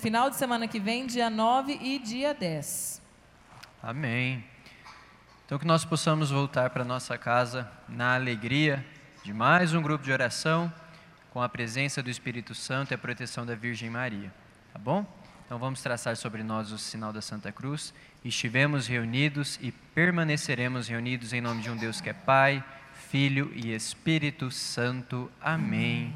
Final 0.00 0.28
de 0.28 0.36
semana 0.36 0.68
que 0.68 0.78
vem, 0.78 1.06
dia 1.06 1.30
9 1.30 1.78
e 1.80 1.98
dia 1.98 2.34
10. 2.34 3.00
Amém. 3.82 4.44
Então 5.46 5.58
que 5.58 5.66
nós 5.66 5.84
possamos 5.84 6.30
voltar 6.30 6.70
para 6.70 6.84
nossa 6.84 7.16
casa 7.16 7.70
na 7.88 8.14
alegria 8.14 8.84
de 9.24 9.32
mais 9.32 9.72
um 9.72 9.80
grupo 9.80 10.04
de 10.04 10.12
oração, 10.12 10.72
com 11.30 11.40
a 11.40 11.48
presença 11.48 12.02
do 12.02 12.10
Espírito 12.10 12.54
Santo 12.54 12.92
e 12.92 12.94
a 12.94 12.98
proteção 12.98 13.46
da 13.46 13.54
Virgem 13.54 13.88
Maria. 13.88 14.32
Tá 14.72 14.78
bom? 14.78 15.06
Então 15.46 15.58
vamos 15.58 15.82
traçar 15.82 16.16
sobre 16.16 16.42
nós 16.42 16.70
o 16.72 16.78
sinal 16.78 17.12
da 17.12 17.20
Santa 17.20 17.50
Cruz. 17.50 17.92
Estivemos 18.24 18.86
reunidos 18.86 19.58
e 19.60 19.72
permaneceremos 19.72 20.88
reunidos 20.88 21.32
em 21.32 21.40
nome 21.40 21.62
de 21.62 21.70
um 21.70 21.76
Deus 21.76 22.00
que 22.00 22.10
é 22.10 22.12
Pai, 22.12 22.64
Filho 23.12 23.52
e 23.54 23.74
Espírito 23.74 24.50
Santo. 24.50 25.30
Amém. 25.38 26.14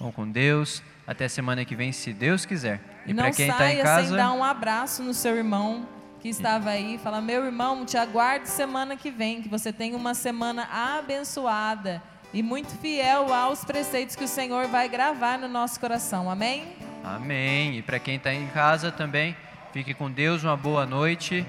Vão 0.00 0.10
com 0.10 0.26
Deus. 0.26 0.82
Até 1.06 1.28
semana 1.28 1.62
que 1.62 1.76
vem, 1.76 1.92
se 1.92 2.10
Deus 2.10 2.46
quiser. 2.46 2.80
E 3.06 3.12
não 3.12 3.24
para 3.24 3.34
quem 3.34 3.48
está 3.48 3.58
saia 3.58 3.80
em 3.80 3.82
casa. 3.82 4.08
sem 4.08 4.16
dar 4.16 4.32
um 4.32 4.42
abraço 4.42 5.02
no 5.02 5.12
seu 5.12 5.36
irmão 5.36 5.86
que 6.20 6.30
estava 6.30 6.70
aí. 6.70 6.96
Fala, 7.04 7.20
meu 7.20 7.44
irmão, 7.44 7.84
te 7.84 7.98
aguardo 7.98 8.46
semana 8.46 8.96
que 8.96 9.10
vem, 9.10 9.42
que 9.42 9.48
você 9.50 9.70
tenha 9.70 9.94
uma 9.94 10.14
semana 10.14 10.66
abençoada 10.72 12.02
e 12.32 12.42
muito 12.42 12.74
fiel 12.78 13.30
aos 13.30 13.62
preceitos 13.62 14.16
que 14.16 14.24
o 14.24 14.28
Senhor 14.28 14.68
vai 14.68 14.88
gravar 14.88 15.38
no 15.38 15.48
nosso 15.48 15.78
coração. 15.78 16.30
Amém? 16.30 16.64
Amém. 17.04 17.76
E 17.76 17.82
para 17.82 17.98
quem 17.98 18.16
está 18.16 18.32
em 18.32 18.46
casa 18.46 18.90
também, 18.90 19.36
fique 19.74 19.92
com 19.92 20.10
Deus, 20.10 20.44
uma 20.44 20.56
boa 20.56 20.86
noite. 20.86 21.46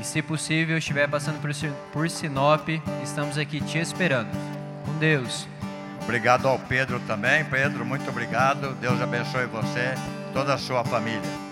E 0.00 0.04
se 0.04 0.22
possível, 0.22 0.76
estiver 0.76 1.08
passando 1.08 1.40
por, 1.40 1.50
por 1.92 2.10
Sinop, 2.10 2.68
estamos 3.02 3.38
aqui 3.38 3.60
te 3.60 3.78
esperando. 3.78 4.30
Com 4.84 4.98
Deus. 4.98 5.48
Obrigado 6.02 6.46
ao 6.46 6.58
Pedro 6.58 7.00
também. 7.00 7.44
Pedro, 7.44 7.84
muito 7.84 8.08
obrigado. 8.08 8.74
Deus 8.74 9.00
abençoe 9.00 9.46
você, 9.46 9.94
toda 10.32 10.54
a 10.54 10.58
sua 10.58 10.84
família. 10.84 11.45